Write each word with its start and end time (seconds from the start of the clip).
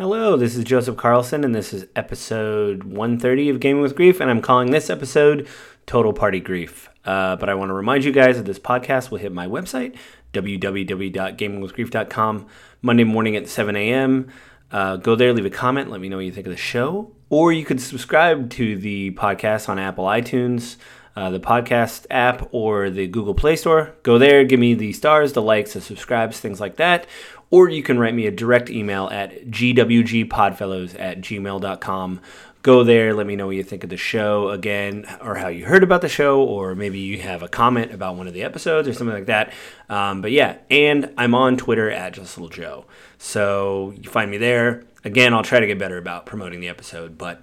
Hello, 0.00 0.34
this 0.34 0.56
is 0.56 0.64
Joseph 0.64 0.96
Carlson, 0.96 1.44
and 1.44 1.54
this 1.54 1.74
is 1.74 1.84
episode 1.94 2.84
130 2.84 3.50
of 3.50 3.60
Gaming 3.60 3.82
with 3.82 3.94
Grief, 3.94 4.18
and 4.18 4.30
I'm 4.30 4.40
calling 4.40 4.70
this 4.70 4.88
episode 4.88 5.46
Total 5.84 6.14
Party 6.14 6.40
Grief. 6.40 6.88
Uh, 7.04 7.36
but 7.36 7.50
I 7.50 7.54
want 7.54 7.68
to 7.68 7.74
remind 7.74 8.04
you 8.04 8.10
guys 8.10 8.38
that 8.38 8.46
this 8.46 8.58
podcast 8.58 9.10
will 9.10 9.18
hit 9.18 9.30
my 9.30 9.46
website, 9.46 9.94
www.gamingwithgrief.com, 10.32 12.46
Monday 12.80 13.04
morning 13.04 13.36
at 13.36 13.46
7 13.46 13.76
a.m. 13.76 14.28
Uh, 14.72 14.96
go 14.96 15.14
there, 15.14 15.34
leave 15.34 15.44
a 15.44 15.50
comment, 15.50 15.90
let 15.90 16.00
me 16.00 16.08
know 16.08 16.16
what 16.16 16.24
you 16.24 16.32
think 16.32 16.46
of 16.46 16.52
the 16.54 16.56
show, 16.56 17.12
or 17.28 17.52
you 17.52 17.66
could 17.66 17.82
subscribe 17.82 18.48
to 18.52 18.78
the 18.78 19.10
podcast 19.10 19.68
on 19.68 19.78
Apple 19.78 20.06
iTunes. 20.06 20.76
Uh, 21.16 21.28
the 21.30 21.40
podcast 21.40 22.06
app 22.08 22.48
or 22.52 22.88
the 22.88 23.06
Google 23.06 23.34
Play 23.34 23.56
Store. 23.56 23.94
Go 24.02 24.16
there, 24.16 24.44
give 24.44 24.60
me 24.60 24.74
the 24.74 24.92
stars, 24.92 25.32
the 25.32 25.42
likes, 25.42 25.72
the 25.72 25.80
subscribes, 25.80 26.38
things 26.38 26.60
like 26.60 26.76
that 26.76 27.06
or 27.50 27.68
you 27.68 27.82
can 27.82 27.98
write 27.98 28.14
me 28.14 28.26
a 28.26 28.30
direct 28.30 28.70
email 28.70 29.08
at 29.10 29.46
gwgpodfellows 29.46 30.98
at 30.98 31.20
gmail.com. 31.20 32.20
Go 32.62 32.84
there, 32.84 33.14
let 33.14 33.26
me 33.26 33.36
know 33.36 33.46
what 33.46 33.56
you 33.56 33.62
think 33.62 33.84
of 33.84 33.90
the 33.90 33.96
show 33.96 34.50
again, 34.50 35.06
or 35.22 35.36
how 35.36 35.48
you 35.48 35.64
heard 35.64 35.82
about 35.82 36.02
the 36.02 36.10
show, 36.10 36.42
or 36.42 36.74
maybe 36.74 36.98
you 36.98 37.18
have 37.20 37.42
a 37.42 37.48
comment 37.48 37.92
about 37.92 38.16
one 38.16 38.28
of 38.28 38.34
the 38.34 38.42
episodes 38.42 38.86
or 38.86 38.92
something 38.92 39.14
like 39.14 39.26
that. 39.26 39.52
Um, 39.88 40.20
but 40.20 40.30
yeah, 40.30 40.58
and 40.70 41.10
I'm 41.16 41.34
on 41.34 41.56
Twitter 41.56 41.90
at 41.90 42.12
Just 42.12 42.36
Little 42.36 42.50
Joe. 42.50 42.84
So 43.16 43.94
you 43.96 44.10
find 44.10 44.30
me 44.30 44.36
there. 44.36 44.84
Again, 45.04 45.32
I'll 45.32 45.42
try 45.42 45.60
to 45.60 45.66
get 45.66 45.78
better 45.78 45.96
about 45.96 46.26
promoting 46.26 46.60
the 46.60 46.68
episode, 46.68 47.16
but 47.16 47.40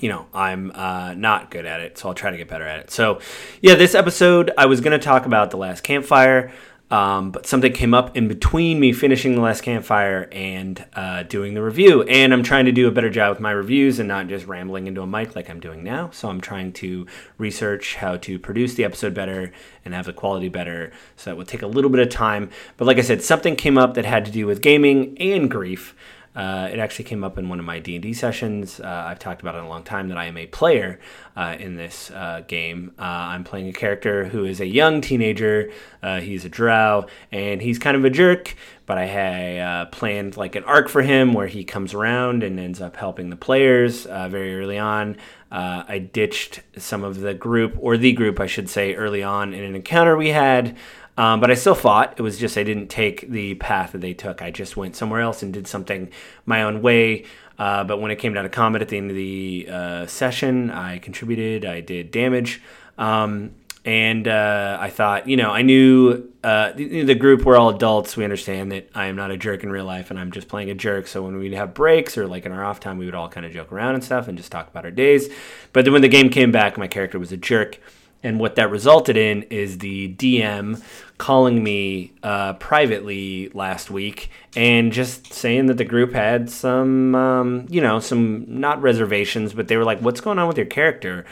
you 0.00 0.08
know, 0.08 0.26
I'm 0.32 0.72
uh, 0.74 1.14
not 1.14 1.50
good 1.50 1.66
at 1.66 1.80
it, 1.80 1.98
so 1.98 2.08
I'll 2.08 2.14
try 2.14 2.30
to 2.30 2.36
get 2.36 2.48
better 2.48 2.66
at 2.66 2.80
it. 2.80 2.90
So, 2.90 3.20
yeah, 3.60 3.74
this 3.74 3.94
episode, 3.94 4.50
I 4.56 4.66
was 4.66 4.80
going 4.80 4.98
to 4.98 5.04
talk 5.04 5.26
about 5.26 5.50
The 5.50 5.56
Last 5.56 5.82
Campfire. 5.82 6.52
Um, 6.90 7.32
but 7.32 7.46
something 7.46 7.72
came 7.72 7.92
up 7.92 8.16
in 8.16 8.28
between 8.28 8.80
me 8.80 8.92
finishing 8.92 9.34
the 9.34 9.42
last 9.42 9.60
campfire 9.60 10.28
and 10.32 10.82
uh, 10.94 11.22
doing 11.24 11.52
the 11.52 11.62
review. 11.62 12.02
And 12.04 12.32
I'm 12.32 12.42
trying 12.42 12.64
to 12.64 12.72
do 12.72 12.88
a 12.88 12.90
better 12.90 13.10
job 13.10 13.30
with 13.30 13.40
my 13.40 13.50
reviews 13.50 13.98
and 13.98 14.08
not 14.08 14.28
just 14.28 14.46
rambling 14.46 14.86
into 14.86 15.02
a 15.02 15.06
mic 15.06 15.36
like 15.36 15.50
I'm 15.50 15.60
doing 15.60 15.84
now. 15.84 16.08
So 16.10 16.28
I'm 16.28 16.40
trying 16.40 16.72
to 16.74 17.06
research 17.36 17.96
how 17.96 18.16
to 18.18 18.38
produce 18.38 18.74
the 18.74 18.84
episode 18.84 19.12
better 19.12 19.52
and 19.84 19.92
have 19.92 20.06
the 20.06 20.14
quality 20.14 20.48
better. 20.48 20.90
So 21.16 21.30
that 21.30 21.36
will 21.36 21.44
take 21.44 21.62
a 21.62 21.66
little 21.66 21.90
bit 21.90 22.00
of 22.00 22.08
time. 22.08 22.48
But 22.78 22.86
like 22.86 22.96
I 22.96 23.02
said, 23.02 23.22
something 23.22 23.54
came 23.54 23.76
up 23.76 23.92
that 23.94 24.06
had 24.06 24.24
to 24.24 24.30
do 24.30 24.46
with 24.46 24.62
gaming 24.62 25.16
and 25.18 25.50
grief. 25.50 25.94
Uh, 26.38 26.68
it 26.72 26.78
actually 26.78 27.04
came 27.04 27.24
up 27.24 27.36
in 27.36 27.48
one 27.48 27.58
of 27.58 27.64
my 27.64 27.80
D&D 27.80 28.14
sessions. 28.14 28.78
Uh, 28.78 29.04
I've 29.08 29.18
talked 29.18 29.40
about 29.40 29.56
it 29.56 29.64
a 29.64 29.66
long 29.66 29.82
time 29.82 30.06
that 30.06 30.16
I 30.16 30.26
am 30.26 30.36
a 30.36 30.46
player 30.46 31.00
uh, 31.36 31.56
in 31.58 31.74
this 31.74 32.12
uh, 32.12 32.44
game. 32.46 32.92
Uh, 32.96 33.02
I'm 33.02 33.42
playing 33.42 33.66
a 33.68 33.72
character 33.72 34.26
who 34.26 34.44
is 34.44 34.60
a 34.60 34.66
young 34.66 35.00
teenager. 35.00 35.72
Uh, 36.00 36.20
he's 36.20 36.44
a 36.44 36.48
drow, 36.48 37.06
and 37.32 37.60
he's 37.60 37.80
kind 37.80 37.96
of 37.96 38.04
a 38.04 38.10
jerk, 38.10 38.54
but 38.86 38.98
I 38.98 39.06
had 39.06 39.90
planned 39.90 40.36
like 40.36 40.54
an 40.54 40.62
arc 40.62 40.88
for 40.88 41.02
him 41.02 41.32
where 41.32 41.48
he 41.48 41.64
comes 41.64 41.92
around 41.92 42.44
and 42.44 42.60
ends 42.60 42.80
up 42.80 42.94
helping 42.94 43.30
the 43.30 43.36
players 43.36 44.04
very 44.04 44.56
early 44.60 44.78
on. 44.78 45.16
I 45.50 45.98
ditched 45.98 46.60
some 46.76 47.02
of 47.02 47.20
the 47.20 47.34
group, 47.34 47.76
or 47.80 47.96
the 47.96 48.12
group, 48.12 48.38
I 48.38 48.46
should 48.46 48.70
say, 48.70 48.94
early 48.94 49.24
on 49.24 49.52
in 49.54 49.64
an 49.64 49.74
encounter 49.74 50.16
we 50.16 50.28
had. 50.28 50.76
Um, 51.18 51.40
but 51.40 51.50
I 51.50 51.54
still 51.54 51.74
fought. 51.74 52.14
It 52.16 52.22
was 52.22 52.38
just 52.38 52.56
I 52.56 52.62
didn't 52.62 52.86
take 52.86 53.28
the 53.28 53.56
path 53.56 53.92
that 53.92 54.00
they 54.00 54.14
took. 54.14 54.40
I 54.40 54.52
just 54.52 54.76
went 54.76 54.94
somewhere 54.94 55.20
else 55.20 55.42
and 55.42 55.52
did 55.52 55.66
something 55.66 56.10
my 56.46 56.62
own 56.62 56.80
way. 56.80 57.24
Uh, 57.58 57.82
but 57.82 58.00
when 58.00 58.12
it 58.12 58.16
came 58.16 58.32
down 58.32 58.44
to 58.44 58.48
combat 58.48 58.82
at 58.82 58.88
the 58.88 58.96
end 58.96 59.10
of 59.10 59.16
the 59.16 59.68
uh, 59.68 60.06
session, 60.06 60.70
I 60.70 60.98
contributed. 60.98 61.64
I 61.64 61.80
did 61.80 62.12
damage. 62.12 62.62
Um, 62.96 63.50
and 63.84 64.28
uh, 64.28 64.76
I 64.80 64.90
thought, 64.90 65.28
you 65.28 65.36
know, 65.36 65.50
I 65.50 65.62
knew 65.62 66.30
uh, 66.44 66.72
the, 66.72 67.04
the, 67.04 67.14
group 67.14 67.44
were 67.44 67.56
all 67.56 67.70
adults. 67.70 68.16
We 68.16 68.24
understand 68.24 68.70
that 68.72 68.90
I 68.94 69.06
am 69.06 69.16
not 69.16 69.30
a 69.30 69.36
jerk 69.36 69.62
in 69.64 69.70
real 69.70 69.86
life, 69.86 70.10
and 70.10 70.20
I'm 70.20 70.30
just 70.30 70.46
playing 70.46 70.68
a 70.70 70.74
jerk. 70.74 71.06
So 71.06 71.22
when 71.22 71.38
we'd 71.38 71.54
have 71.54 71.74
breaks 71.74 72.18
or 72.18 72.26
like 72.26 72.44
in 72.44 72.52
our 72.52 72.64
off 72.64 72.80
time, 72.80 72.98
we 72.98 73.06
would 73.06 73.14
all 73.14 73.28
kind 73.28 73.46
of 73.46 73.52
joke 73.52 73.72
around 73.72 73.94
and 73.94 74.04
stuff 74.04 74.28
and 74.28 74.36
just 74.36 74.52
talk 74.52 74.68
about 74.68 74.84
our 74.84 74.90
days. 74.90 75.28
But 75.72 75.84
then 75.84 75.92
when 75.92 76.02
the 76.02 76.08
game 76.08 76.28
came 76.28 76.52
back, 76.52 76.76
my 76.76 76.86
character 76.86 77.18
was 77.18 77.32
a 77.32 77.36
jerk, 77.36 77.80
and 78.22 78.40
what 78.40 78.56
that 78.56 78.70
resulted 78.70 79.16
in 79.16 79.44
is 79.44 79.78
the 79.78 80.14
DM 80.14 80.82
calling 81.18 81.62
me 81.62 82.12
uh, 82.22 82.54
privately 82.54 83.50
last 83.54 83.90
week 83.90 84.30
and 84.56 84.92
just 84.92 85.32
saying 85.32 85.66
that 85.66 85.76
the 85.76 85.84
group 85.84 86.12
had 86.12 86.50
some, 86.50 87.14
um, 87.14 87.66
you 87.68 87.80
know, 87.80 88.00
some 88.00 88.44
not 88.48 88.80
reservations, 88.82 89.52
but 89.52 89.68
they 89.68 89.76
were 89.76 89.84
like, 89.84 90.00
"What's 90.00 90.20
going 90.20 90.38
on 90.38 90.48
with 90.48 90.56
your 90.56 90.66
character?" 90.66 91.24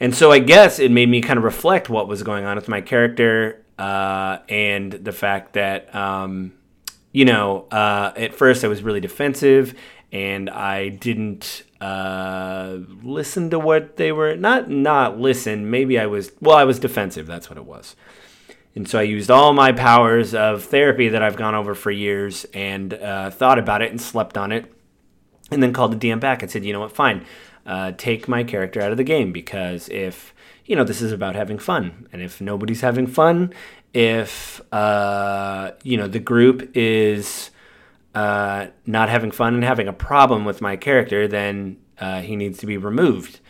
And 0.00 0.14
so 0.14 0.32
I 0.32 0.40
guess 0.40 0.78
it 0.78 0.90
made 0.90 1.08
me 1.08 1.20
kind 1.20 1.38
of 1.38 1.44
reflect 1.44 1.88
what 1.88 2.08
was 2.08 2.22
going 2.22 2.44
on 2.44 2.56
with 2.56 2.68
my 2.68 2.80
character 2.80 3.62
uh, 3.78 4.38
and 4.48 4.92
the 4.92 5.12
fact 5.12 5.52
that, 5.52 5.94
um, 5.94 6.52
you 7.12 7.24
know, 7.24 7.66
uh, 7.70 8.12
at 8.16 8.34
first 8.34 8.64
I 8.64 8.68
was 8.68 8.82
really 8.82 9.00
defensive 9.00 9.74
and 10.10 10.50
I 10.50 10.88
didn't 10.88 11.62
uh, 11.82 12.78
listen 13.02 13.50
to 13.50 13.58
what 13.58 13.96
they 13.96 14.12
were 14.12 14.36
not 14.36 14.70
not 14.70 15.18
listen. 15.18 15.68
Maybe 15.68 15.98
I 15.98 16.06
was 16.06 16.30
well, 16.40 16.56
I 16.56 16.62
was 16.62 16.78
defensive. 16.78 17.26
That's 17.26 17.50
what 17.50 17.58
it 17.58 17.64
was. 17.64 17.96
And 18.76 18.88
so 18.88 19.00
I 19.00 19.02
used 19.02 19.32
all 19.32 19.52
my 19.52 19.72
powers 19.72 20.32
of 20.32 20.62
therapy 20.62 21.08
that 21.08 21.22
I've 21.22 21.36
gone 21.36 21.56
over 21.56 21.74
for 21.74 21.90
years 21.90 22.46
and 22.54 22.94
uh, 22.94 23.30
thought 23.30 23.58
about 23.58 23.82
it 23.82 23.90
and 23.90 24.00
slept 24.00 24.38
on 24.38 24.52
it. 24.52 24.72
And 25.50 25.60
then 25.62 25.72
called 25.72 25.98
the 25.98 26.08
DM 26.08 26.20
back 26.20 26.42
and 26.42 26.50
said, 26.50 26.64
you 26.64 26.72
know 26.72 26.80
what, 26.80 26.92
fine, 26.92 27.26
uh, 27.66 27.92
take 27.98 28.28
my 28.28 28.44
character 28.44 28.80
out 28.80 28.92
of 28.92 28.96
the 28.96 29.04
game 29.04 29.32
because 29.32 29.90
if, 29.90 30.32
you 30.64 30.74
know, 30.74 30.84
this 30.84 31.02
is 31.02 31.12
about 31.12 31.34
having 31.34 31.58
fun. 31.58 32.08
And 32.12 32.22
if 32.22 32.40
nobody's 32.40 32.80
having 32.80 33.06
fun, 33.06 33.52
if, 33.92 34.62
uh, 34.72 35.72
you 35.82 35.98
know, 35.98 36.06
the 36.06 36.20
group 36.20 36.70
is 36.74 37.50
uh, 38.14 38.66
not 38.86 39.08
having 39.08 39.30
fun 39.30 39.54
and 39.54 39.64
having 39.64 39.88
a 39.88 39.92
problem 39.92 40.44
with 40.44 40.60
my 40.60 40.76
character, 40.76 41.26
then 41.26 41.78
uh, 41.98 42.20
he 42.20 42.36
needs 42.36 42.58
to 42.58 42.66
be 42.66 42.76
removed. 42.76 43.40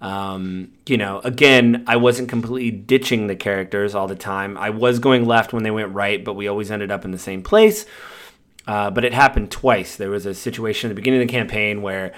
Um, 0.00 0.72
you 0.86 0.96
know, 0.96 1.20
again, 1.20 1.84
I 1.86 1.96
wasn't 1.96 2.28
completely 2.28 2.70
ditching 2.72 3.28
the 3.28 3.36
characters 3.36 3.94
all 3.94 4.08
the 4.08 4.16
time. 4.16 4.58
I 4.58 4.70
was 4.70 4.98
going 4.98 5.24
left 5.24 5.52
when 5.52 5.62
they 5.62 5.70
went 5.70 5.94
right, 5.94 6.24
but 6.24 6.34
we 6.34 6.48
always 6.48 6.70
ended 6.70 6.90
up 6.90 7.04
in 7.04 7.12
the 7.12 7.18
same 7.18 7.42
place. 7.42 7.86
Uh, 8.66 8.90
but 8.90 9.04
it 9.04 9.12
happened 9.12 9.50
twice. 9.50 9.96
There 9.96 10.10
was 10.10 10.26
a 10.26 10.34
situation 10.34 10.88
at 10.88 10.90
the 10.90 10.94
beginning 10.96 11.22
of 11.22 11.28
the 11.28 11.32
campaign 11.32 11.82
where 11.82 12.12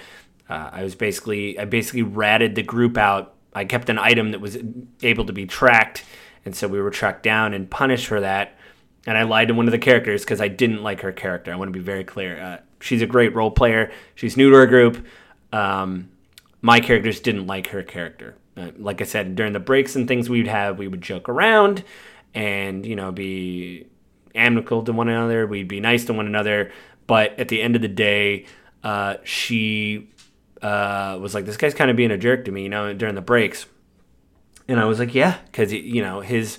uh, 0.49 0.71
I 0.73 0.83
was 0.83 0.95
basically 0.95 1.59
I 1.59 1.65
basically 1.65 2.03
ratted 2.03 2.55
the 2.55 2.63
group 2.63 2.97
out. 2.97 3.35
I 3.55 3.65
kept 3.65 3.89
an 3.89 3.99
item 3.99 4.33
that 4.33 4.41
was 4.41 4.59
able 5.03 5.25
to 5.27 5.33
be 5.33 5.47
tracked, 5.47 6.05
and 6.45 6.55
so 6.55 6.69
we 6.69 6.81
were 6.81 6.91
tracked 6.91 7.23
down 7.23 7.55
and 7.55 7.71
punished 7.71 8.07
for 8.07 8.21
that. 8.21 8.59
And 9.07 9.19
I 9.19 9.25
lied 9.25 9.49
to 9.49 9.55
one 9.55 9.67
of 9.67 9.73
the 9.73 9.79
characters 9.79 10.23
because 10.23 10.41
I 10.41 10.49
didn't 10.49 10.83
like 10.83 11.03
her 11.03 11.13
character. 11.13 11.53
I 11.53 11.57
want 11.57 11.69
to 11.69 11.79
be 11.79 11.85
very 11.85 12.05
clear. 12.05 12.41
Uh, 12.41 12.59
she's 12.81 13.03
a 13.03 13.07
great 13.07 13.35
role 13.35 13.51
player. 13.51 13.93
She's 14.15 14.37
new 14.37 14.51
to 14.51 14.57
our 14.57 14.67
group. 14.67 15.07
Um, 15.53 16.11
my 16.63 16.81
characters 16.81 17.21
didn't 17.21 17.47
like 17.47 17.69
her 17.69 17.83
character. 17.83 18.37
Uh, 18.57 18.71
like 18.79 19.01
I 19.01 19.05
said, 19.05 19.37
during 19.37 19.53
the 19.53 19.61
breaks 19.61 19.97
and 19.97 20.09
things 20.09 20.31
we'd 20.31 20.47
have, 20.47 20.79
we 20.79 20.89
would 20.89 21.03
joke 21.03 21.29
around 21.29 21.85
and, 22.35 22.87
you 22.87 22.97
know, 22.97 23.13
be 23.13 23.87
amicable 24.35 24.83
to 24.85 24.93
one 24.93 25.09
another. 25.09 25.47
We'd 25.47 25.69
be 25.69 25.81
nice 25.81 26.07
to 26.07 26.13
one 26.13 26.27
another. 26.27 26.73
But 27.07 27.39
at 27.39 27.49
the 27.49 27.61
end 27.61 27.77
of 27.77 27.83
the 27.83 27.89
day, 27.89 28.47
uh, 28.83 29.17
she 29.25 30.11
uh, 30.63 31.19
was 31.21 31.35
like, 31.35 31.45
this 31.45 31.59
guy's 31.59 31.75
kind 31.75 31.91
of 31.91 31.97
being 31.97 32.11
a 32.11 32.17
jerk 32.17 32.47
to 32.47 32.51
me, 32.51 32.63
you 32.63 32.69
know, 32.71 32.95
during 32.95 33.15
the 33.15 33.21
breaks. 33.21 33.67
And 34.67 34.81
I 34.81 34.87
was 34.87 34.99
like, 34.99 35.15
yeah, 35.15 35.39
because, 35.47 35.73
you 35.73 36.01
know, 36.01 36.21
his 36.21 36.59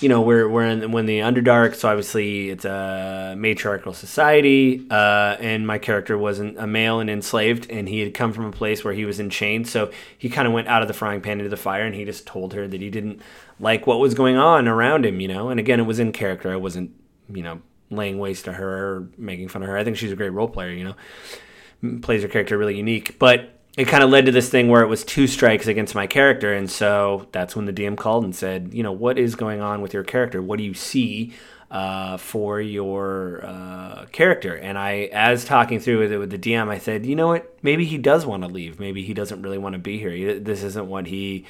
you 0.00 0.08
know 0.08 0.20
we're 0.20 0.48
we're 0.48 0.64
in 0.64 0.90
when 0.90 1.06
the 1.06 1.20
underdark 1.20 1.74
so 1.74 1.88
obviously 1.88 2.50
it's 2.50 2.64
a 2.64 3.34
matriarchal 3.38 3.92
society 3.92 4.84
uh, 4.90 5.36
and 5.38 5.66
my 5.66 5.78
character 5.78 6.18
wasn't 6.18 6.58
a 6.58 6.66
male 6.66 6.98
and 6.98 7.08
enslaved 7.08 7.70
and 7.70 7.88
he 7.88 8.00
had 8.00 8.12
come 8.12 8.32
from 8.32 8.44
a 8.44 8.50
place 8.50 8.82
where 8.82 8.92
he 8.92 9.04
was 9.04 9.20
in 9.20 9.30
chains 9.30 9.70
so 9.70 9.90
he 10.18 10.28
kind 10.28 10.48
of 10.48 10.54
went 10.54 10.66
out 10.66 10.82
of 10.82 10.88
the 10.88 10.94
frying 10.94 11.20
pan 11.20 11.38
into 11.38 11.48
the 11.48 11.56
fire 11.56 11.84
and 11.84 11.94
he 11.94 12.04
just 12.04 12.26
told 12.26 12.54
her 12.54 12.66
that 12.66 12.80
he 12.80 12.90
didn't 12.90 13.20
like 13.60 13.86
what 13.86 14.00
was 14.00 14.14
going 14.14 14.36
on 14.36 14.66
around 14.66 15.06
him 15.06 15.20
you 15.20 15.28
know? 15.28 15.48
And 15.48 15.60
again 15.60 15.78
it 15.78 15.84
was 15.84 16.00
in 16.00 16.12
character. 16.12 16.52
I 16.52 16.56
wasn't 16.56 16.90
you 17.32 17.42
know 17.42 17.62
laying 17.90 18.18
waste 18.18 18.46
to 18.46 18.52
her 18.52 18.96
or 18.96 19.08
making 19.16 19.48
fun 19.48 19.62
of 19.62 19.68
her. 19.68 19.78
I 19.78 19.84
think 19.84 19.96
she's 19.96 20.12
a 20.12 20.16
great 20.16 20.30
role 20.30 20.48
player 20.48 20.70
you 20.70 20.84
know? 20.84 22.00
Plays 22.00 22.22
her 22.22 22.28
character 22.28 22.58
really 22.58 22.76
unique. 22.76 23.18
But 23.20 23.53
it 23.76 23.88
kind 23.88 24.04
of 24.04 24.10
led 24.10 24.26
to 24.26 24.32
this 24.32 24.48
thing 24.48 24.68
where 24.68 24.82
it 24.82 24.86
was 24.86 25.04
two 25.04 25.26
strikes 25.26 25.66
against 25.66 25.94
my 25.94 26.06
character. 26.06 26.52
And 26.52 26.70
so 26.70 27.26
that's 27.32 27.56
when 27.56 27.64
the 27.64 27.72
DM 27.72 27.96
called 27.96 28.24
and 28.24 28.34
said, 28.34 28.72
you 28.72 28.82
know, 28.82 28.92
what 28.92 29.18
is 29.18 29.34
going 29.34 29.60
on 29.60 29.80
with 29.80 29.92
your 29.92 30.04
character? 30.04 30.40
What 30.40 30.58
do 30.58 30.64
you 30.64 30.74
see 30.74 31.34
uh, 31.72 32.16
for 32.16 32.60
your 32.60 33.40
uh, 33.44 34.06
character? 34.12 34.54
And 34.54 34.78
I, 34.78 35.10
as 35.12 35.44
talking 35.44 35.80
through 35.80 35.98
with 35.98 36.12
it 36.12 36.18
with 36.18 36.30
the 36.30 36.38
DM, 36.38 36.68
I 36.68 36.78
said, 36.78 37.04
you 37.04 37.16
know 37.16 37.26
what? 37.26 37.58
Maybe 37.62 37.84
he 37.84 37.98
does 37.98 38.24
want 38.24 38.44
to 38.44 38.48
leave. 38.48 38.78
Maybe 38.78 39.02
he 39.02 39.12
doesn't 39.12 39.42
really 39.42 39.58
want 39.58 39.72
to 39.72 39.80
be 39.80 39.98
here. 39.98 40.38
This 40.38 40.62
isn't 40.62 40.86
what 40.86 41.08
he 41.08 41.44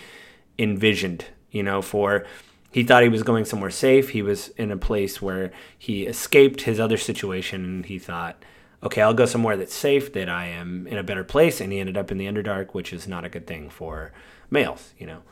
envisioned, 0.58 1.26
you 1.50 1.62
know, 1.62 1.82
for. 1.82 2.24
He 2.72 2.84
thought 2.84 3.02
he 3.02 3.08
was 3.10 3.22
going 3.22 3.44
somewhere 3.44 3.70
safe. 3.70 4.10
He 4.10 4.22
was 4.22 4.48
in 4.56 4.70
a 4.70 4.76
place 4.78 5.20
where 5.20 5.52
he 5.78 6.06
escaped 6.06 6.62
his 6.62 6.80
other 6.80 6.96
situation, 6.96 7.64
and 7.64 7.86
he 7.86 7.98
thought, 7.98 8.42
okay, 8.84 9.02
I'll 9.02 9.14
go 9.14 9.26
somewhere 9.26 9.56
that's 9.56 9.74
safe, 9.74 10.12
that 10.12 10.28
I 10.28 10.46
am 10.46 10.86
in 10.86 10.98
a 10.98 11.02
better 11.02 11.24
place. 11.24 11.60
And 11.60 11.72
he 11.72 11.80
ended 11.80 11.96
up 11.96 12.10
in 12.10 12.18
the 12.18 12.26
Underdark, 12.26 12.72
which 12.72 12.92
is 12.92 13.08
not 13.08 13.24
a 13.24 13.28
good 13.28 13.46
thing 13.46 13.70
for 13.70 14.12
males, 14.50 14.92
you 14.98 15.06
know. 15.06 15.22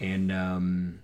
And 0.00 0.30
um, 0.30 1.00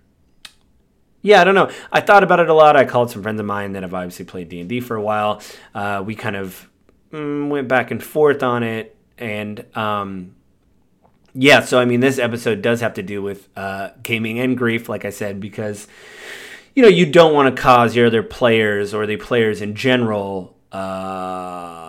yeah, 1.25 1.41
I 1.41 1.43
don't 1.43 1.55
know. 1.55 1.71
I 1.91 2.01
thought 2.01 2.23
about 2.23 2.39
it 2.39 2.49
a 2.49 2.53
lot. 2.53 2.75
I 2.75 2.85
called 2.85 3.09
some 3.09 3.23
friends 3.23 3.39
of 3.39 3.47
mine 3.47 3.71
that 3.71 3.81
have 3.81 3.95
obviously 3.95 4.25
played 4.25 4.47
D 4.47 4.59
and 4.59 4.69
D 4.69 4.79
for 4.79 4.95
a 4.95 5.01
while. 5.01 5.41
Uh, 5.73 6.03
we 6.05 6.13
kind 6.13 6.35
of 6.35 6.69
mm, 7.11 7.49
went 7.49 7.67
back 7.67 7.89
and 7.89 8.03
forth 8.03 8.43
on 8.43 8.61
it, 8.61 8.95
and 9.17 9.65
um, 9.75 10.35
yeah. 11.33 11.61
So 11.61 11.79
I 11.79 11.85
mean, 11.85 11.99
this 11.99 12.19
episode 12.19 12.61
does 12.61 12.81
have 12.81 12.93
to 12.93 13.01
do 13.01 13.23
with 13.23 13.49
uh, 13.57 13.89
gaming 14.03 14.39
and 14.39 14.55
grief, 14.55 14.87
like 14.87 15.03
I 15.03 15.09
said, 15.09 15.39
because 15.39 15.87
you 16.75 16.83
know 16.83 16.89
you 16.89 17.07
don't 17.07 17.33
want 17.33 17.55
to 17.55 17.59
cause 17.59 17.95
your 17.95 18.05
other 18.05 18.21
players 18.21 18.93
or 18.93 19.07
the 19.07 19.17
players 19.17 19.63
in 19.63 19.73
general, 19.73 20.55
um, 20.71 21.84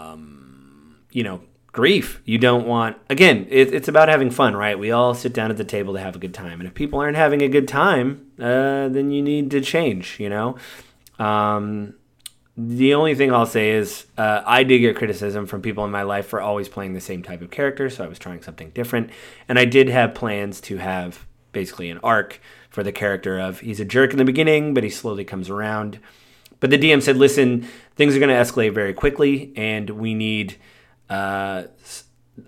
you 1.16 1.22
know, 1.22 1.40
grief. 1.72 2.20
You 2.26 2.36
don't 2.36 2.66
want, 2.66 2.98
again, 3.08 3.46
it, 3.48 3.72
it's 3.72 3.88
about 3.88 4.10
having 4.10 4.30
fun, 4.30 4.54
right? 4.54 4.78
We 4.78 4.90
all 4.90 5.14
sit 5.14 5.32
down 5.32 5.50
at 5.50 5.56
the 5.56 5.64
table 5.64 5.94
to 5.94 6.00
have 6.00 6.14
a 6.14 6.18
good 6.18 6.34
time. 6.34 6.60
And 6.60 6.68
if 6.68 6.74
people 6.74 7.00
aren't 7.00 7.16
having 7.16 7.40
a 7.40 7.48
good 7.48 7.66
time, 7.66 8.26
uh, 8.38 8.88
then 8.88 9.10
you 9.10 9.22
need 9.22 9.50
to 9.52 9.62
change, 9.62 10.20
you 10.20 10.28
know? 10.28 10.56
Um, 11.18 11.94
the 12.54 12.92
only 12.92 13.14
thing 13.14 13.32
I'll 13.32 13.46
say 13.46 13.70
is 13.70 14.04
uh, 14.18 14.42
I 14.44 14.62
did 14.62 14.80
get 14.80 14.94
criticism 14.94 15.46
from 15.46 15.62
people 15.62 15.86
in 15.86 15.90
my 15.90 16.02
life 16.02 16.26
for 16.26 16.42
always 16.42 16.68
playing 16.68 16.92
the 16.92 17.00
same 17.00 17.22
type 17.22 17.40
of 17.40 17.50
character, 17.50 17.88
so 17.88 18.04
I 18.04 18.08
was 18.08 18.18
trying 18.18 18.42
something 18.42 18.68
different. 18.70 19.08
And 19.48 19.58
I 19.58 19.64
did 19.64 19.88
have 19.88 20.14
plans 20.14 20.60
to 20.62 20.76
have 20.76 21.24
basically 21.52 21.88
an 21.88 21.98
arc 22.02 22.42
for 22.68 22.82
the 22.82 22.92
character 22.92 23.38
of 23.38 23.60
he's 23.60 23.80
a 23.80 23.86
jerk 23.86 24.10
in 24.10 24.18
the 24.18 24.24
beginning, 24.26 24.74
but 24.74 24.84
he 24.84 24.90
slowly 24.90 25.24
comes 25.24 25.48
around. 25.48 25.98
But 26.60 26.68
the 26.68 26.78
DM 26.78 27.02
said, 27.02 27.16
listen, 27.16 27.66
things 27.96 28.14
are 28.14 28.18
going 28.18 28.28
to 28.28 28.34
escalate 28.34 28.74
very 28.74 28.92
quickly, 28.92 29.54
and 29.56 29.88
we 29.88 30.12
need 30.12 30.56
uh, 31.08 31.64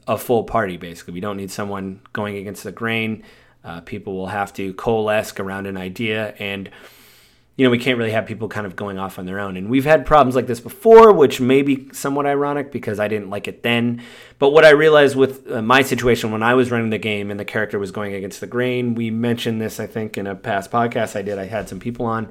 a 0.07 0.19
full 0.19 0.45
party, 0.45 0.77
basically. 0.77 1.15
We 1.15 1.21
don't 1.21 1.37
need 1.37 1.51
someone 1.51 2.01
going 2.13 2.37
against 2.37 2.65
the 2.65 2.73
grain. 2.73 3.25
Uh, 3.65 3.81
people 3.81 4.15
will 4.15 4.29
have 4.29 4.53
to 4.55 4.73
coalesce 4.75 5.39
around 5.39 5.67
an 5.67 5.77
idea, 5.77 6.35
and 6.39 6.71
you 7.57 7.65
know 7.65 7.71
we 7.71 7.79
can't 7.79 7.99
really 7.99 8.13
have 8.13 8.25
people 8.25 8.49
kind 8.49 8.67
of 8.67 8.77
going 8.77 8.99
off 8.99 9.19
on 9.19 9.27
their 9.27 9.41
own. 9.41 9.57
And 9.57 9.69
we've 9.69 9.85
had 9.85 10.07
problems 10.07 10.37
like 10.37 10.47
this 10.47 10.61
before, 10.61 11.13
which 11.13 11.41
may 11.41 11.63
be 11.63 11.89
somewhat 11.93 12.27
ironic 12.27 12.71
because 12.71 13.01
I 13.01 13.09
didn't 13.09 13.31
like 13.31 13.49
it 13.49 13.63
then. 13.63 14.03
But 14.39 14.51
what 14.51 14.65
I 14.65 14.71
realized 14.71 15.17
with 15.17 15.51
uh, 15.51 15.61
my 15.61 15.83
situation 15.83 16.31
when 16.31 16.43
I 16.43 16.55
was 16.55 16.71
running 16.71 16.91
the 16.91 16.99
game 16.99 17.31
and 17.31 17.39
the 17.39 17.45
character 17.45 17.79
was 17.79 17.91
going 17.91 18.15
against 18.15 18.41
the 18.41 18.47
grain, 18.47 18.95
we 18.95 19.11
mentioned 19.11 19.61
this 19.61 19.81
I 19.81 19.87
think 19.87 20.17
in 20.17 20.27
a 20.27 20.35
past 20.35 20.71
podcast 20.71 21.17
I 21.17 21.23
did. 21.23 21.39
I 21.39 21.47
had 21.47 21.69
some 21.69 21.81
people 21.81 22.07
on. 22.07 22.29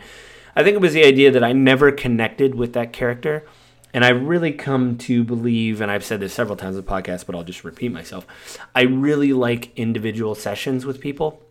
I 0.56 0.63
think 0.63 0.75
it 0.75 0.81
was 0.81 0.94
the 0.94 1.06
idea 1.06 1.29
that 1.31 1.44
I 1.44 1.51
never 1.51 1.91
connected 1.91 2.56
with 2.56 2.74
that 2.74 2.94
character 2.94 3.45
and 3.94 4.06
I 4.06 4.10
really 4.10 4.51
come 4.51 4.98
to 5.00 5.24
believe, 5.24 5.81
and 5.81 5.92
I've 5.92 6.04
said 6.04 6.19
this 6.19 6.34
several 6.34 6.57
times 6.57 6.75
in 6.75 6.86
the 6.86 6.92
podcast, 6.92 7.25
but 7.25 7.36
I'll 7.36 7.44
just 7.44 7.63
repeat 7.63 7.92
myself. 7.92 8.28
I 8.75 8.81
really 8.81 9.34
like 9.34 9.75
individual 9.78 10.36
sessions 10.36 10.86
with 10.86 11.00
people 11.00 11.42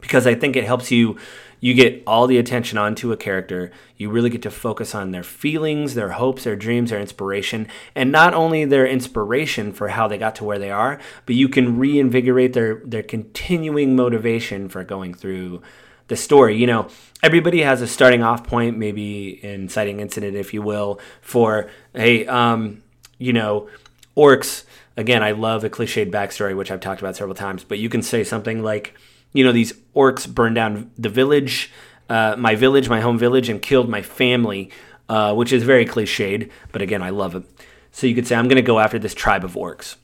because 0.00 0.26
I 0.26 0.34
think 0.34 0.54
it 0.54 0.64
helps 0.64 0.90
you. 0.90 1.16
You 1.60 1.72
get 1.72 2.02
all 2.06 2.26
the 2.26 2.36
attention 2.36 2.76
onto 2.76 3.10
a 3.10 3.16
character. 3.16 3.72
You 3.96 4.10
really 4.10 4.28
get 4.28 4.42
to 4.42 4.50
focus 4.50 4.94
on 4.94 5.12
their 5.12 5.22
feelings, 5.22 5.94
their 5.94 6.10
hopes, 6.10 6.44
their 6.44 6.56
dreams, 6.56 6.90
their 6.90 7.00
inspiration, 7.00 7.68
and 7.94 8.12
not 8.12 8.34
only 8.34 8.66
their 8.66 8.86
inspiration 8.86 9.72
for 9.72 9.88
how 9.88 10.06
they 10.06 10.18
got 10.18 10.34
to 10.36 10.44
where 10.44 10.58
they 10.58 10.70
are, 10.70 11.00
but 11.24 11.36
you 11.36 11.48
can 11.48 11.78
reinvigorate 11.78 12.52
their 12.52 12.82
their 12.84 13.02
continuing 13.02 13.96
motivation 13.96 14.68
for 14.68 14.84
going 14.84 15.14
through 15.14 15.62
the 16.08 16.16
story. 16.16 16.56
You 16.56 16.66
know, 16.66 16.88
everybody 17.22 17.62
has 17.62 17.80
a 17.82 17.86
starting 17.86 18.22
off 18.22 18.46
point, 18.46 18.76
maybe 18.76 19.42
inciting 19.44 20.00
incident, 20.00 20.36
if 20.36 20.54
you 20.54 20.62
will, 20.62 21.00
for 21.20 21.70
hey, 21.94 22.26
um, 22.26 22.82
you 23.18 23.32
know, 23.32 23.68
orcs. 24.16 24.64
Again, 24.96 25.22
I 25.22 25.32
love 25.32 25.64
a 25.64 25.70
cliched 25.70 26.10
backstory, 26.10 26.56
which 26.56 26.70
I've 26.70 26.80
talked 26.80 27.00
about 27.00 27.16
several 27.16 27.34
times. 27.34 27.64
But 27.64 27.78
you 27.78 27.88
can 27.88 28.02
say 28.02 28.22
something 28.22 28.62
like, 28.62 28.94
you 29.32 29.44
know, 29.44 29.52
these 29.52 29.72
orcs 29.94 30.32
burned 30.32 30.54
down 30.54 30.90
the 30.96 31.08
village, 31.08 31.72
uh, 32.08 32.36
my 32.38 32.54
village, 32.54 32.88
my 32.88 33.00
home 33.00 33.18
village, 33.18 33.48
and 33.48 33.60
killed 33.60 33.88
my 33.88 34.02
family, 34.02 34.70
uh, 35.08 35.34
which 35.34 35.52
is 35.52 35.64
very 35.64 35.84
cliched. 35.84 36.50
But 36.70 36.82
again, 36.82 37.02
I 37.02 37.10
love 37.10 37.34
it. 37.34 37.44
So 37.90 38.06
you 38.06 38.14
could 38.14 38.26
say, 38.26 38.36
I'm 38.36 38.48
going 38.48 38.56
to 38.56 38.62
go 38.62 38.78
after 38.78 38.98
this 38.98 39.14
tribe 39.14 39.44
of 39.44 39.54
orcs. 39.54 39.96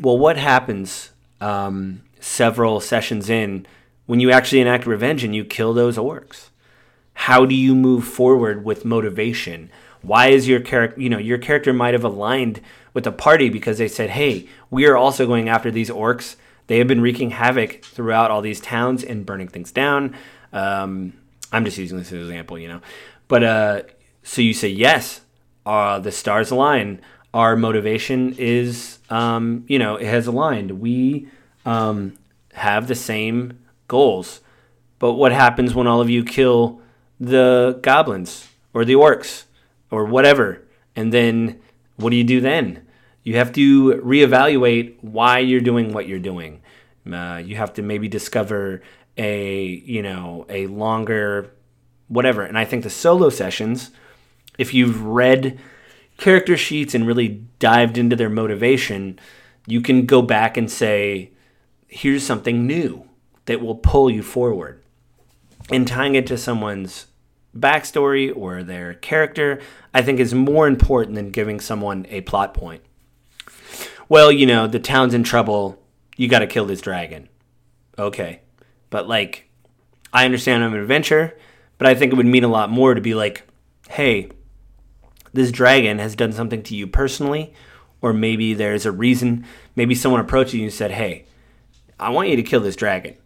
Well, 0.00 0.18
what 0.18 0.36
happens 0.36 1.10
um, 1.40 2.02
several 2.20 2.80
sessions 2.80 3.28
in 3.28 3.66
when 4.12 4.20
you 4.20 4.30
actually 4.30 4.60
enact 4.60 4.84
revenge 4.84 5.24
and 5.24 5.34
you 5.34 5.42
kill 5.42 5.72
those 5.72 5.96
orcs? 5.96 6.50
How 7.14 7.46
do 7.46 7.54
you 7.54 7.74
move 7.74 8.04
forward 8.04 8.62
with 8.62 8.84
motivation? 8.84 9.70
Why 10.02 10.26
is 10.26 10.46
your 10.46 10.60
character, 10.60 11.00
you 11.00 11.08
know, 11.08 11.16
your 11.16 11.38
character 11.38 11.72
might 11.72 11.94
have 11.94 12.04
aligned 12.04 12.60
with 12.92 13.04
the 13.04 13.10
party 13.10 13.48
because 13.48 13.78
they 13.78 13.88
said, 13.88 14.10
hey, 14.10 14.50
we 14.70 14.84
are 14.84 14.98
also 14.98 15.26
going 15.26 15.48
after 15.48 15.70
these 15.70 15.88
orcs. 15.88 16.36
They 16.66 16.76
have 16.76 16.88
been 16.88 17.00
wreaking 17.00 17.30
havoc 17.30 17.82
throughout 17.86 18.30
all 18.30 18.42
these 18.42 18.60
towns 18.60 19.02
and 19.02 19.24
burning 19.24 19.48
things 19.48 19.72
down. 19.72 20.14
Um, 20.52 21.14
I'm 21.50 21.64
just 21.64 21.78
using 21.78 21.96
this 21.96 22.08
as 22.08 22.12
an 22.12 22.18
example, 22.18 22.58
you 22.58 22.68
know. 22.68 22.82
But 23.28 23.42
uh, 23.42 23.82
so 24.22 24.42
you 24.42 24.52
say, 24.52 24.68
yes, 24.68 25.22
uh, 25.64 26.00
the 26.00 26.12
stars 26.12 26.50
align. 26.50 27.00
Our 27.32 27.56
motivation 27.56 28.34
is, 28.34 28.98
um, 29.08 29.64
you 29.68 29.78
know, 29.78 29.96
it 29.96 30.06
has 30.06 30.26
aligned. 30.26 30.82
We 30.82 31.30
um, 31.64 32.18
have 32.52 32.88
the 32.88 32.94
same 32.94 33.58
goals. 33.88 34.40
But 34.98 35.14
what 35.14 35.32
happens 35.32 35.74
when 35.74 35.86
all 35.86 36.00
of 36.00 36.10
you 36.10 36.24
kill 36.24 36.80
the 37.18 37.78
goblins 37.82 38.48
or 38.72 38.84
the 38.84 38.94
orcs 38.94 39.44
or 39.90 40.04
whatever? 40.04 40.62
And 40.94 41.12
then 41.12 41.60
what 41.96 42.10
do 42.10 42.16
you 42.16 42.24
do 42.24 42.40
then? 42.40 42.86
You 43.22 43.36
have 43.36 43.52
to 43.52 43.94
reevaluate 43.94 44.96
why 45.00 45.38
you're 45.38 45.60
doing 45.60 45.92
what 45.92 46.08
you're 46.08 46.18
doing. 46.18 46.62
Uh, 47.10 47.42
you 47.44 47.56
have 47.56 47.72
to 47.74 47.82
maybe 47.82 48.08
discover 48.08 48.82
a 49.16 49.64
you 49.64 50.02
know 50.02 50.46
a 50.48 50.66
longer 50.68 51.52
whatever. 52.08 52.42
And 52.42 52.58
I 52.58 52.64
think 52.64 52.82
the 52.82 52.90
solo 52.90 53.30
sessions, 53.30 53.90
if 54.58 54.74
you've 54.74 55.02
read 55.02 55.58
character 56.18 56.56
sheets 56.56 56.94
and 56.94 57.06
really 57.06 57.44
dived 57.58 57.98
into 57.98 58.16
their 58.16 58.28
motivation, 58.28 59.18
you 59.66 59.80
can 59.80 60.06
go 60.06 60.22
back 60.22 60.56
and 60.56 60.70
say, 60.70 61.30
here's 61.88 62.24
something 62.24 62.66
new 62.66 63.08
that 63.46 63.60
will 63.60 63.74
pull 63.74 64.10
you 64.10 64.22
forward. 64.22 64.82
And 65.70 65.86
tying 65.86 66.14
it 66.14 66.26
to 66.26 66.36
someone's 66.36 67.06
backstory 67.56 68.34
or 68.34 68.62
their 68.62 68.94
character, 68.94 69.60
I 69.94 70.02
think 70.02 70.20
is 70.20 70.34
more 70.34 70.66
important 70.66 71.14
than 71.14 71.30
giving 71.30 71.60
someone 71.60 72.06
a 72.08 72.22
plot 72.22 72.54
point. 72.54 72.82
Well, 74.08 74.32
you 74.32 74.46
know, 74.46 74.66
the 74.66 74.80
town's 74.80 75.14
in 75.14 75.22
trouble. 75.22 75.82
You 76.16 76.28
got 76.28 76.40
to 76.40 76.46
kill 76.46 76.66
this 76.66 76.80
dragon. 76.80 77.28
Okay. 77.98 78.40
But, 78.90 79.08
like, 79.08 79.48
I 80.12 80.24
understand 80.24 80.62
I'm 80.62 80.74
an 80.74 80.80
adventure, 80.80 81.36
but 81.78 81.86
I 81.86 81.94
think 81.94 82.12
it 82.12 82.16
would 82.16 82.26
mean 82.26 82.44
a 82.44 82.48
lot 82.48 82.70
more 82.70 82.94
to 82.94 83.00
be 83.00 83.14
like, 83.14 83.46
hey, 83.88 84.30
this 85.32 85.50
dragon 85.50 85.98
has 85.98 86.14
done 86.14 86.32
something 86.32 86.62
to 86.64 86.76
you 86.76 86.86
personally, 86.86 87.54
or 88.02 88.12
maybe 88.12 88.52
there's 88.52 88.84
a 88.84 88.92
reason. 88.92 89.46
Maybe 89.76 89.94
someone 89.94 90.20
approached 90.20 90.52
you 90.52 90.62
and 90.62 90.72
said, 90.72 90.90
hey, 90.90 91.24
I 91.98 92.10
want 92.10 92.28
you 92.28 92.36
to 92.36 92.42
kill 92.42 92.60
this 92.60 92.76
dragon 92.76 93.16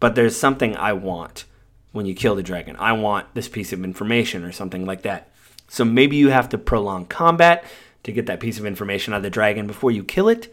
but 0.00 0.14
there's 0.14 0.36
something 0.36 0.76
I 0.76 0.94
want 0.94 1.44
when 1.92 2.06
you 2.06 2.14
kill 2.14 2.34
the 2.34 2.42
dragon. 2.42 2.76
I 2.78 2.92
want 2.92 3.34
this 3.34 3.48
piece 3.48 3.72
of 3.72 3.84
information 3.84 4.44
or 4.44 4.52
something 4.52 4.86
like 4.86 5.02
that. 5.02 5.30
So 5.68 5.84
maybe 5.84 6.16
you 6.16 6.30
have 6.30 6.48
to 6.48 6.58
prolong 6.58 7.06
combat 7.06 7.64
to 8.02 8.12
get 8.12 8.26
that 8.26 8.40
piece 8.40 8.58
of 8.58 8.66
information 8.66 9.12
out 9.12 9.18
of 9.18 9.22
the 9.22 9.30
dragon 9.30 9.66
before 9.66 9.90
you 9.90 10.02
kill 10.02 10.28
it, 10.28 10.52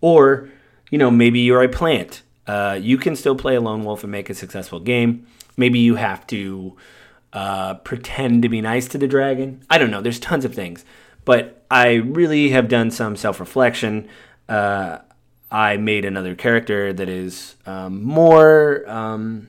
or 0.00 0.48
you 0.90 0.98
know 0.98 1.10
maybe 1.10 1.40
you're 1.40 1.62
a 1.62 1.68
plant. 1.68 2.22
Uh, 2.46 2.78
you 2.80 2.96
can 2.96 3.14
still 3.14 3.36
play 3.36 3.54
a 3.54 3.60
lone 3.60 3.84
wolf 3.84 4.02
and 4.02 4.10
make 4.10 4.30
a 4.30 4.34
successful 4.34 4.80
game. 4.80 5.26
Maybe 5.56 5.78
you 5.78 5.96
have 5.96 6.26
to 6.28 6.76
uh, 7.32 7.74
pretend 7.74 8.42
to 8.42 8.48
be 8.48 8.60
nice 8.60 8.88
to 8.88 8.98
the 8.98 9.06
dragon. 9.06 9.62
I 9.68 9.76
don't 9.76 9.90
know. 9.90 10.00
There's 10.00 10.18
tons 10.18 10.44
of 10.44 10.54
things, 10.54 10.84
but 11.24 11.62
I 11.70 11.94
really 11.94 12.50
have 12.50 12.68
done 12.68 12.90
some 12.90 13.16
self 13.16 13.38
reflection. 13.38 14.08
Uh, 14.48 14.98
I 15.50 15.76
made 15.76 16.04
another 16.04 16.34
character 16.34 16.92
that 16.92 17.08
is 17.08 17.56
um, 17.66 18.02
more. 18.02 18.88
Um, 18.88 19.48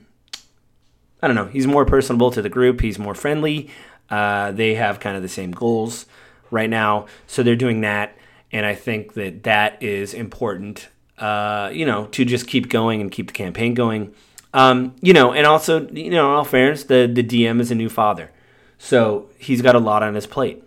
I 1.22 1.26
don't 1.26 1.36
know. 1.36 1.46
He's 1.46 1.66
more 1.66 1.84
personable 1.84 2.30
to 2.30 2.40
the 2.40 2.48
group. 2.48 2.80
He's 2.80 2.98
more 2.98 3.14
friendly. 3.14 3.70
Uh, 4.08 4.52
they 4.52 4.74
have 4.74 5.00
kind 5.00 5.16
of 5.16 5.22
the 5.22 5.28
same 5.28 5.52
goals 5.52 6.06
right 6.50 6.70
now, 6.70 7.06
so 7.26 7.42
they're 7.42 7.54
doing 7.54 7.82
that, 7.82 8.16
and 8.50 8.66
I 8.66 8.74
think 8.74 9.14
that 9.14 9.44
that 9.44 9.82
is 9.82 10.14
important. 10.14 10.88
Uh, 11.18 11.70
you 11.72 11.84
know, 11.84 12.06
to 12.06 12.24
just 12.24 12.46
keep 12.46 12.70
going 12.70 13.02
and 13.02 13.12
keep 13.12 13.26
the 13.26 13.32
campaign 13.34 13.74
going. 13.74 14.14
Um, 14.54 14.96
you 15.02 15.12
know, 15.12 15.32
and 15.32 15.46
also, 15.46 15.86
you 15.88 16.10
know, 16.10 16.30
in 16.30 16.36
all 16.36 16.44
fairness, 16.44 16.84
the 16.84 17.10
the 17.12 17.22
DM 17.22 17.60
is 17.60 17.70
a 17.70 17.74
new 17.74 17.90
father, 17.90 18.30
so 18.78 19.28
he's 19.38 19.60
got 19.60 19.74
a 19.74 19.78
lot 19.78 20.02
on 20.02 20.14
his 20.14 20.26
plate. 20.26 20.64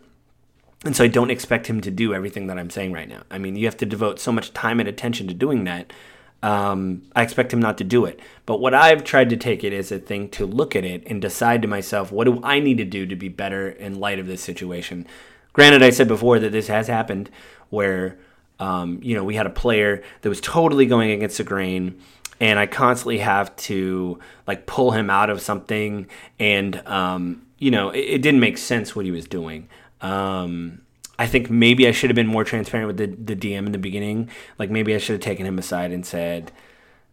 And 0.84 0.96
so 0.96 1.04
I 1.04 1.08
don't 1.08 1.32
expect 1.32 1.68
him 1.68 1.82
to 1.82 1.92
do 1.92 2.14
everything 2.14 2.48
that 2.48 2.60
I'm 2.60 2.70
saying 2.70 2.92
right 2.92 3.08
now. 3.08 3.24
I 3.32 3.38
mean, 3.38 3.56
you 3.56 3.66
have 3.66 3.78
to 3.78 3.86
devote 3.86 4.20
so 4.20 4.32
much 4.32 4.54
time 4.54 4.80
and 4.80 4.90
attention 4.90 5.28
to 5.28 5.34
doing 5.34 5.64
that. 5.64 5.94
Um, 6.42 7.04
I 7.16 7.24
expect 7.24 7.54
him 7.54 7.62
not 7.62 7.78
to 7.78 7.86
do 7.86 8.04
it. 8.04 8.20
But 8.46 8.60
what 8.60 8.74
I've 8.74 9.06
tried 9.06 9.30
to 9.30 9.38
take 9.38 9.64
it 9.64 9.72
as 9.72 9.94
a 9.94 10.00
thing 10.00 10.28
to 10.32 10.46
look 10.46 10.76
at 10.76 10.84
it 10.84 11.04
and 11.08 11.22
decide 11.22 11.62
to 11.62 11.70
myself, 11.70 12.12
what 12.12 12.26
do 12.26 12.42
I 12.44 12.60
need 12.60 12.78
to 12.80 12.86
do 12.86 13.06
to 13.06 13.16
be 13.16 13.30
better 13.30 13.70
in 13.70 14.00
light 14.00 14.20
of 14.20 14.28
this 14.28 14.42
situation? 14.42 15.08
Granted, 15.54 15.82
I 15.82 15.92
said 15.92 16.10
before 16.10 16.40
that 16.40 16.52
this 16.52 16.68
has 16.68 16.88
happened 16.88 17.30
where, 17.70 18.18
um, 18.60 19.00
you 19.02 19.16
know, 19.16 19.24
we 19.24 19.36
had 19.36 19.46
a 19.46 19.52
player 19.52 20.04
that 20.22 20.30
was 20.30 20.42
totally 20.42 20.86
going 20.86 21.12
against 21.12 21.38
the 21.38 21.46
grain 21.46 22.02
and 22.42 22.60
I 22.60 22.66
constantly 22.66 23.20
have 23.20 23.56
to 23.56 24.20
like 24.46 24.66
pull 24.66 24.92
him 24.92 25.10
out 25.10 25.30
of 25.30 25.40
something 25.40 26.08
and, 26.40 26.86
um, 26.88 27.46
you 27.58 27.72
know, 27.72 27.92
it, 27.92 28.00
it 28.00 28.22
didn't 28.22 28.42
make 28.42 28.58
sense 28.58 28.96
what 28.96 29.06
he 29.06 29.12
was 29.12 29.26
doing. 29.28 29.70
Um, 30.04 30.82
I 31.18 31.26
think 31.26 31.50
maybe 31.50 31.88
I 31.88 31.92
should 31.92 32.10
have 32.10 32.16
been 32.16 32.28
more 32.28 32.44
transparent 32.44 32.88
with 32.88 32.98
the, 32.98 33.34
the 33.34 33.36
DM 33.36 33.66
in 33.66 33.72
the 33.72 33.78
beginning. 33.78 34.30
Like 34.60 34.70
maybe 34.70 34.94
I 34.94 34.98
should 34.98 35.14
have 35.14 35.22
taken 35.22 35.46
him 35.46 35.58
aside 35.58 35.92
and 35.92 36.06
said, 36.06 36.52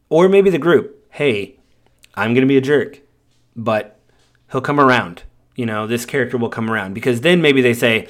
or 0.09 0.28
maybe 0.28 0.50
the 0.50 0.59
group, 0.59 1.06
hey, 1.11 1.59
I'm 2.14 2.35
going 2.35 2.42
to 2.42 2.49
be 2.49 2.56
a 2.56 2.62
jerk, 2.62 3.00
but 3.54 3.99
he'll 4.50 4.61
come 4.61 4.80
around. 4.80 5.23
You 5.54 5.66
know, 5.66 5.87
this 5.87 6.04
character 6.06 6.37
will 6.37 6.49
come 6.49 6.70
around. 6.70 6.94
Because 6.94 7.20
then 7.20 7.40
maybe 7.40 7.62
they 7.62 7.75
say, 7.75 8.09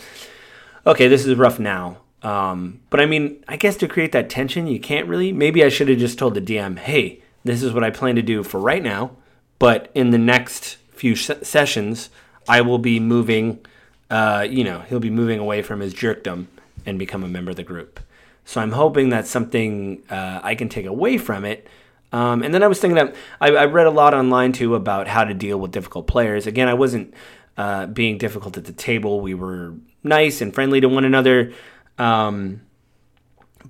okay, 0.87 1.09
this 1.09 1.27
is 1.27 1.37
rough 1.37 1.59
now. 1.59 1.99
Um, 2.23 2.81
but 2.91 3.01
I 3.01 3.07
mean, 3.07 3.45
I 3.49 3.57
guess 3.57 3.77
to 3.79 3.89
create 3.89 4.13
that 4.13 4.31
tension, 4.31 4.67
you 4.67 4.81
can't 4.81 5.09
really. 5.09 5.33
Maybe 5.33 5.65
I 5.65 5.69
should 5.69 5.89
have 5.89 5.99
just 5.99 6.19
told 6.19 6.35
the 6.35 6.41
DM, 6.41 6.79
hey, 6.79 7.23
this 7.45 7.63
is 7.63 7.73
what 7.73 7.85
I 7.85 7.91
plan 7.91 8.15
to 8.17 8.23
do 8.23 8.43
for 8.43 8.61
right 8.61 8.83
now. 8.83 9.17
But 9.59 9.91
in 9.95 10.11
the 10.11 10.19
next 10.19 10.77
few 10.93 11.17
sessions, 11.17 12.11
I 12.49 12.61
will 12.61 12.79
be 12.79 13.01
moving 13.01 13.65
uh, 14.11 14.47
you 14.49 14.65
know, 14.65 14.81
he'll 14.81 15.01
be 15.01 15.11
moving 15.11 15.39
away 15.39 15.63
from 15.63 15.81
his 15.81 15.95
jerkdom 15.95 16.47
and 16.85 16.99
become 16.99 17.23
a 17.23 17.29
member 17.29 17.51
of 17.51 17.57
the 17.57 17.63
group. 17.63 18.01
So 18.45 18.61
I'm 18.61 18.73
hoping 18.73 19.11
that's 19.11 19.31
something 19.31 20.03
uh, 20.11 20.41
I 20.43 20.55
can 20.55 20.69
take 20.69 20.87
away 20.87 21.19
from 21.19 21.45
it. 21.45 21.69
Um, 22.13 22.43
and 22.43 22.53
then 22.53 22.63
I 22.63 22.67
was 22.67 22.81
thinking 22.81 22.97
that 22.97 23.15
I, 23.41 23.51
I, 23.51 23.65
read 23.67 23.87
a 23.87 23.91
lot 23.91 24.15
online 24.15 24.51
too 24.51 24.75
about 24.75 25.07
how 25.07 25.23
to 25.23 25.33
deal 25.33 25.61
with 25.61 25.71
difficult 25.71 26.09
players. 26.09 26.49
Again, 26.49 26.67
I 26.67 26.75
wasn't 26.75 27.15
uh, 27.57 27.87
being 27.87 28.19
difficult 28.19 28.57
at 28.57 28.65
the 28.65 28.73
table. 28.73 29.21
We 29.21 29.35
were 29.35 29.75
nice 30.03 30.41
and 30.41 30.53
friendly 30.53 30.81
to 30.81 30.89
one 30.89 31.05
another. 31.05 31.53
Um, 31.99 32.63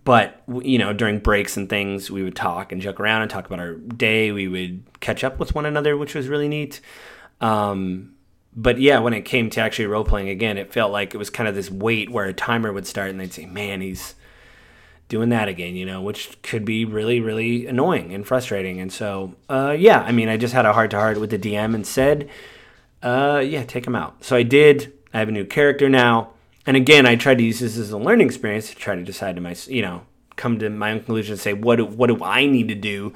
but 0.04 0.42
you 0.62 0.78
know, 0.78 0.94
during 0.94 1.18
breaks 1.18 1.59
and 1.59 1.68
things, 1.68 2.11
we 2.11 2.23
would 2.23 2.37
talk 2.37 2.73
and 2.73 2.80
joke 2.80 2.99
around 2.99 3.23
and 3.23 3.30
talk 3.30 3.44
about 3.44 3.59
our 3.59 3.75
day. 3.75 4.32
We 4.32 4.49
would 4.49 4.85
catch 5.00 5.23
up 5.23 5.38
with 5.38 5.54
one 5.54 5.66
another, 5.66 5.99
which 5.99 6.14
was 6.14 6.28
really 6.28 6.49
neat. 6.49 6.80
Um, 7.42 8.14
but 8.54 8.80
yeah, 8.80 8.99
when 8.99 9.12
it 9.12 9.23
came 9.23 9.50
to 9.50 9.61
actually 9.61 9.87
role 9.87 10.04
playing 10.04 10.28
again, 10.28 10.59
it 10.59 10.73
felt 10.73 10.92
like 10.92 11.14
it 11.14 11.19
was 11.19 11.30
kind 11.30 11.49
of 11.49 11.54
this 11.54 11.71
wait 11.71 12.11
where 12.11 12.26
a 12.26 12.33
timer 12.33 12.73
would 12.73 12.87
start 12.87 13.11
and 13.11 13.21
they'd 13.21 13.33
say, 13.33 13.47
"Man, 13.47 13.80
he's 13.80 14.14
doing 15.09 15.28
that 15.30 15.49
again," 15.49 15.76
you 15.76 15.87
know, 15.87 16.02
which 16.02 16.40
could 16.42 16.64
be 16.64 16.85
really, 16.85 17.21
really 17.21 17.66
annoying 17.66 18.12
and 18.12 18.26
frustrating. 18.26 18.80
And 18.80 18.92
so, 18.92 19.35
uh, 19.49 19.76
yeah, 19.78 20.00
I 20.00 20.12
mean, 20.12 20.28
I 20.28 20.37
just 20.37 20.54
had 20.54 20.66
a 20.66 20.73
heart 20.73 20.90
to 20.92 20.99
heart 20.99 21.21
with 21.21 21.30
the 21.30 21.38
DM 21.38 21.75
and 21.75 21.87
said, 21.87 22.28
uh, 23.02 23.42
"Yeah, 23.45 23.64
take 23.64 23.87
him 23.87 23.97
out." 23.97 24.25
So 24.25 24.37
I 24.37 24.42
did. 24.42 24.92
I 25.12 25.19
have 25.19 25.28
a 25.28 25.33
new 25.33 25.45
character 25.45 25.88
now, 25.88 26.30
and 26.66 26.76
again, 26.76 27.07
I 27.07 27.16
tried 27.16 27.38
to 27.38 27.45
use 27.45 27.61
this 27.61 27.76
as 27.76 27.90
a 27.90 27.99
learning 27.99 28.26
experience 28.26 28.69
to 28.69 28.76
try 28.76 28.95
to 28.95 29.02
decide 29.02 29.35
to 29.37 29.40
my, 29.40 29.57
you 29.66 29.83
know, 29.83 30.02
come 30.37 30.59
to 30.59 30.69
my 30.71 30.92
own 30.92 30.99
conclusion 30.99 31.33
and 31.33 31.40
say, 31.40 31.52
what 31.52 31.76
do, 31.76 31.85
what 31.85 32.09
do 32.09 32.23
I 32.23 32.47
need 32.47 32.69
to 32.69 32.75
do 32.75 33.12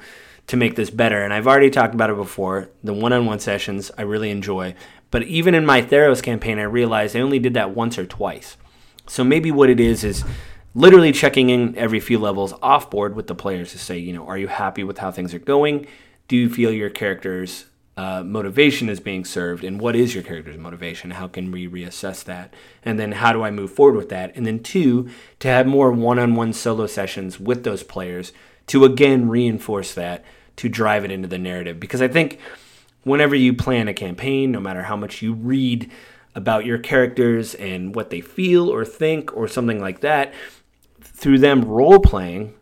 to 0.47 0.57
make 0.57 0.75
this 0.75 0.89
better? 0.89 1.23
And 1.23 1.33
I've 1.33 1.47
already 1.47 1.69
talked 1.69 1.93
about 1.93 2.09
it 2.09 2.15
before. 2.15 2.69
The 2.83 2.93
one-on-one 2.93 3.39
sessions 3.39 3.91
I 3.97 4.01
really 4.01 4.29
enjoy, 4.29 4.75
but 5.15 5.23
even 5.23 5.55
in 5.55 5.65
my 5.65 5.81
Theros 5.81 6.21
campaign, 6.21 6.59
I 6.59 6.63
realized 6.63 7.15
I 7.15 7.21
only 7.21 7.39
did 7.39 7.53
that 7.53 7.73
once 7.73 7.97
or 7.97 8.05
twice. 8.05 8.57
So 9.07 9.23
maybe 9.23 9.49
what 9.49 9.69
it 9.69 9.79
is 9.79 10.03
is 10.03 10.25
literally 10.73 11.13
checking 11.13 11.49
in 11.49 11.73
every 11.77 12.01
few 12.01 12.19
levels 12.19 12.53
off 12.61 12.91
board 12.91 13.15
with 13.15 13.27
the 13.27 13.33
players 13.33 13.71
to 13.71 13.79
say, 13.79 13.97
you 13.97 14.11
know, 14.11 14.27
are 14.27 14.37
you 14.37 14.49
happy 14.49 14.83
with 14.83 14.97
how 14.97 15.11
things 15.11 15.33
are 15.33 15.39
going? 15.39 15.87
Do 16.27 16.35
you 16.35 16.49
feel 16.49 16.69
your 16.69 16.89
character's 16.89 17.63
uh, 17.95 18.23
motivation 18.23 18.89
is 18.89 18.99
being 18.99 19.23
served? 19.23 19.63
And 19.63 19.79
what 19.79 19.95
is 19.95 20.13
your 20.13 20.21
character's 20.21 20.57
motivation? 20.57 21.11
How 21.11 21.29
can 21.29 21.49
we 21.49 21.65
reassess 21.65 22.21
that? 22.25 22.53
And 22.83 22.99
then 22.99 23.13
how 23.13 23.31
do 23.31 23.41
I 23.41 23.51
move 23.51 23.71
forward 23.71 23.95
with 23.95 24.09
that? 24.09 24.35
And 24.35 24.45
then, 24.45 24.61
two, 24.61 25.09
to 25.39 25.47
have 25.47 25.65
more 25.65 25.93
one 25.93 26.19
on 26.19 26.35
one 26.35 26.51
solo 26.51 26.87
sessions 26.87 27.39
with 27.39 27.63
those 27.63 27.83
players 27.83 28.33
to 28.67 28.83
again 28.83 29.29
reinforce 29.29 29.93
that 29.93 30.25
to 30.57 30.67
drive 30.67 31.05
it 31.05 31.11
into 31.11 31.29
the 31.29 31.37
narrative. 31.37 31.79
Because 31.79 32.01
I 32.01 32.09
think 32.09 32.37
whenever 33.05 33.35
you 33.35 33.53
plan 33.53 33.87
a 33.87 33.93
campaign, 33.93 34.51
no 34.51 34.59
matter 34.59 34.83
how 34.83 34.97
much 34.97 35.21
you 35.21 35.33
read 35.33 35.89
about 36.33 36.65
your 36.65 36.77
characters 36.77 37.55
and 37.55 37.95
what 37.95 38.09
they 38.09 38.19
feel 38.19 38.69
or 38.69 38.83
think 38.83 39.35
or 39.37 39.47
something 39.47 39.79
like 39.79 40.01
that, 40.01 40.33
through 40.99 41.37
them 41.37 41.63
role 41.63 41.99
playing, 41.99 42.53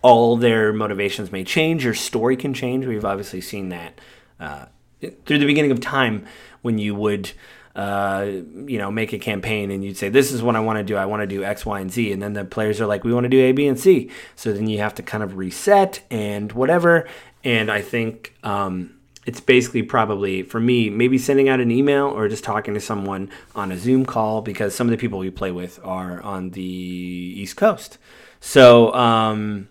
all 0.00 0.36
their 0.36 0.72
motivations 0.72 1.30
may 1.30 1.44
change. 1.44 1.84
Your 1.84 1.92
story 1.92 2.36
can 2.36 2.54
change. 2.54 2.86
We've 2.86 3.04
obviously 3.04 3.42
seen 3.42 3.68
that 3.68 4.00
uh, 4.40 4.66
through 5.00 5.38
the 5.38 5.46
beginning 5.46 5.72
of 5.72 5.80
time 5.80 6.24
when 6.62 6.78
you 6.78 6.94
would. 6.94 7.30
Uh, 7.76 8.42
you 8.66 8.76
know, 8.76 8.90
make 8.90 9.12
a 9.12 9.18
campaign 9.18 9.70
and 9.70 9.84
you'd 9.84 9.96
say, 9.96 10.08
This 10.08 10.32
is 10.32 10.42
what 10.42 10.56
I 10.56 10.60
want 10.60 10.78
to 10.78 10.82
do. 10.82 10.96
I 10.96 11.06
want 11.06 11.22
to 11.22 11.28
do 11.28 11.44
X, 11.44 11.64
Y, 11.64 11.78
and 11.78 11.92
Z. 11.92 12.10
And 12.10 12.20
then 12.20 12.32
the 12.32 12.44
players 12.44 12.80
are 12.80 12.86
like, 12.86 13.04
We 13.04 13.12
want 13.12 13.22
to 13.22 13.28
do 13.28 13.38
A, 13.38 13.52
B, 13.52 13.68
and 13.68 13.78
C. 13.78 14.10
So 14.34 14.52
then 14.52 14.66
you 14.66 14.78
have 14.78 14.96
to 14.96 15.02
kind 15.04 15.22
of 15.22 15.36
reset 15.36 16.04
and 16.10 16.50
whatever. 16.50 17.06
And 17.44 17.70
I 17.70 17.80
think 17.82 18.34
um, 18.42 18.97
it's 19.28 19.40
basically 19.40 19.82
probably 19.82 20.42
for 20.42 20.58
me 20.58 20.88
maybe 20.88 21.18
sending 21.18 21.50
out 21.50 21.60
an 21.60 21.70
email 21.70 22.06
or 22.06 22.30
just 22.30 22.42
talking 22.42 22.72
to 22.72 22.80
someone 22.80 23.30
on 23.54 23.70
a 23.70 23.76
Zoom 23.76 24.06
call 24.06 24.40
because 24.40 24.74
some 24.74 24.86
of 24.86 24.90
the 24.90 24.96
people 24.96 25.18
we 25.18 25.28
play 25.28 25.52
with 25.52 25.78
are 25.84 26.22
on 26.22 26.48
the 26.52 26.62
East 26.62 27.54
Coast. 27.54 27.98
So 28.40 28.90
um, 28.94 29.68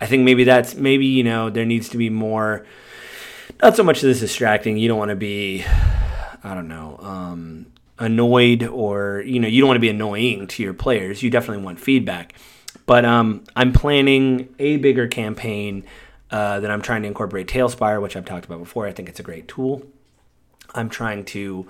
I 0.00 0.06
think 0.06 0.22
maybe 0.22 0.44
that's 0.44 0.76
maybe 0.76 1.04
you 1.04 1.24
know 1.24 1.50
there 1.50 1.64
needs 1.64 1.88
to 1.90 1.96
be 1.96 2.10
more. 2.10 2.64
Not 3.60 3.74
so 3.74 3.82
much 3.82 3.96
of 3.96 4.02
this 4.02 4.20
distracting. 4.20 4.76
You 4.76 4.86
don't 4.86 4.98
want 4.98 5.08
to 5.08 5.16
be, 5.16 5.64
I 6.44 6.54
don't 6.54 6.68
know, 6.68 6.98
um, 7.00 7.66
annoyed 7.98 8.62
or 8.62 9.24
you 9.26 9.40
know 9.40 9.48
you 9.48 9.60
don't 9.62 9.68
want 9.68 9.78
to 9.78 9.80
be 9.80 9.88
annoying 9.88 10.46
to 10.46 10.62
your 10.62 10.74
players. 10.74 11.24
You 11.24 11.30
definitely 11.30 11.64
want 11.64 11.80
feedback. 11.80 12.34
But 12.86 13.04
um, 13.04 13.42
I'm 13.56 13.72
planning 13.72 14.54
a 14.60 14.76
bigger 14.76 15.08
campaign 15.08 15.82
uh, 16.30 16.60
that 16.60 16.70
I'm 16.70 16.82
trying 16.82 17.02
to 17.02 17.08
incorporate 17.08 17.46
TaleSpire, 17.46 18.00
which 18.02 18.16
I've 18.16 18.24
talked 18.24 18.44
about 18.44 18.58
before. 18.58 18.86
I 18.86 18.92
think 18.92 19.08
it's 19.08 19.20
a 19.20 19.24
great 19.24 19.48
tool. 19.48 19.82
I'm 20.74 20.88
trying 20.88 21.24
to 21.26 21.66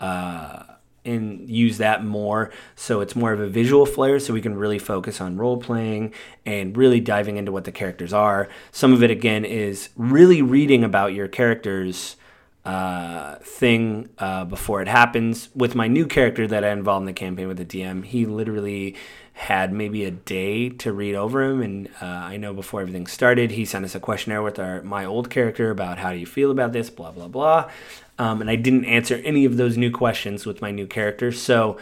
uh, 0.00 0.62
and 1.04 1.48
use 1.48 1.78
that 1.78 2.04
more 2.04 2.50
so 2.76 3.00
it's 3.00 3.16
more 3.16 3.32
of 3.32 3.40
a 3.40 3.46
visual 3.46 3.86
flair 3.86 4.18
so 4.18 4.34
we 4.34 4.40
can 4.42 4.54
really 4.54 4.78
focus 4.78 5.20
on 5.20 5.36
role 5.36 5.56
playing 5.56 6.12
and 6.44 6.76
really 6.76 7.00
diving 7.00 7.36
into 7.36 7.50
what 7.50 7.64
the 7.64 7.72
characters 7.72 8.12
are 8.12 8.48
some 8.70 8.92
of 8.92 9.02
it 9.02 9.10
again 9.10 9.44
is 9.44 9.88
really 9.96 10.42
reading 10.42 10.84
about 10.84 11.14
your 11.14 11.26
characters 11.26 12.16
uh, 12.66 13.36
thing 13.36 14.10
uh, 14.18 14.44
before 14.44 14.82
it 14.82 14.88
happens 14.88 15.48
with 15.54 15.74
my 15.74 15.88
new 15.88 16.06
character 16.06 16.46
that 16.46 16.64
i 16.64 16.70
involved 16.70 17.02
in 17.02 17.06
the 17.06 17.12
campaign 17.14 17.48
with 17.48 17.56
the 17.56 17.64
dm 17.64 18.04
he 18.04 18.26
literally 18.26 18.94
had 19.32 19.72
maybe 19.72 20.04
a 20.04 20.10
day 20.10 20.68
to 20.68 20.92
read 20.92 21.14
over 21.14 21.42
him. 21.42 21.62
And 21.62 21.88
uh, 22.00 22.04
I 22.04 22.36
know 22.36 22.52
before 22.52 22.80
everything 22.80 23.06
started, 23.06 23.52
he 23.52 23.64
sent 23.64 23.84
us 23.84 23.94
a 23.94 24.00
questionnaire 24.00 24.42
with 24.42 24.58
our 24.58 24.82
my 24.82 25.04
old 25.04 25.30
character 25.30 25.70
about 25.70 25.98
how 25.98 26.12
do 26.12 26.18
you 26.18 26.26
feel 26.26 26.50
about 26.50 26.72
this, 26.72 26.90
blah 26.90 27.10
blah 27.10 27.28
blah. 27.28 27.70
Um, 28.18 28.40
and 28.40 28.50
I 28.50 28.56
didn't 28.56 28.84
answer 28.84 29.16
any 29.24 29.44
of 29.44 29.56
those 29.56 29.76
new 29.78 29.90
questions 29.90 30.44
with 30.44 30.60
my 30.60 30.70
new 30.70 30.86
character, 30.86 31.32
so. 31.32 31.78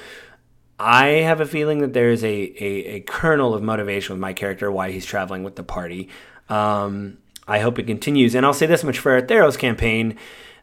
I 0.80 1.06
have 1.06 1.40
a 1.40 1.44
feeling 1.44 1.80
that 1.80 1.92
there 1.92 2.10
is 2.10 2.22
a, 2.22 2.28
a, 2.28 2.84
a, 2.94 3.00
kernel 3.00 3.52
of 3.52 3.64
motivation 3.64 4.14
with 4.14 4.20
my 4.20 4.32
character 4.32 4.70
why 4.70 4.92
he's 4.92 5.04
traveling 5.04 5.42
with 5.42 5.56
the 5.56 5.64
party. 5.64 6.08
Um, 6.48 7.18
I 7.48 7.58
hope 7.58 7.80
it 7.80 7.88
continues. 7.88 8.36
And 8.36 8.46
I'll 8.46 8.54
say 8.54 8.66
this 8.66 8.84
much 8.84 9.00
for 9.00 9.10
our 9.10 9.22
Theros 9.22 9.58
campaign 9.58 10.16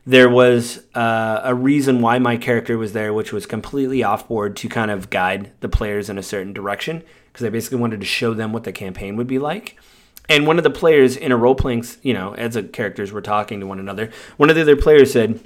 there 0.06 0.30
was 0.30 0.84
uh, 0.94 1.42
a 1.44 1.56
reason 1.56 2.00
why 2.00 2.20
my 2.20 2.38
character 2.38 2.78
was 2.78 2.94
there, 2.94 3.14
which 3.14 3.34
was 3.34 3.46
completely 3.46 4.04
off 4.04 4.28
board 4.28 4.56
to 4.58 4.70
kind 4.70 4.92
of 4.92 5.10
guide 5.10 5.52
the 5.62 5.70
players 5.70 6.10
in 6.10 6.18
a 6.18 6.24
certain 6.24 6.54
direction, 6.54 7.04
because 7.32 7.46
I 7.46 7.50
basically 7.50 7.80
wanted 7.80 8.02
to 8.02 8.06
show 8.06 8.34
them 8.34 8.54
what 8.54 8.66
the 8.66 8.72
campaign 8.72 9.16
would 9.16 9.28
be 9.28 9.40
like. 9.40 9.78
And 10.30 10.46
one 10.46 10.58
of 10.58 10.64
the 10.64 10.70
players 10.70 11.16
in 11.16 11.32
a 11.32 11.38
role 11.38 11.56
playing, 11.56 11.86
you 12.02 12.14
know, 12.14 12.34
as 12.34 12.54
the 12.54 12.64
characters 12.64 13.12
were 13.12 13.22
talking 13.22 13.60
to 13.60 13.68
one 13.68 13.80
another, 13.80 14.12
one 14.38 14.50
of 14.50 14.56
the 14.56 14.62
other 14.62 14.76
players 14.76 15.12
said, 15.12 15.40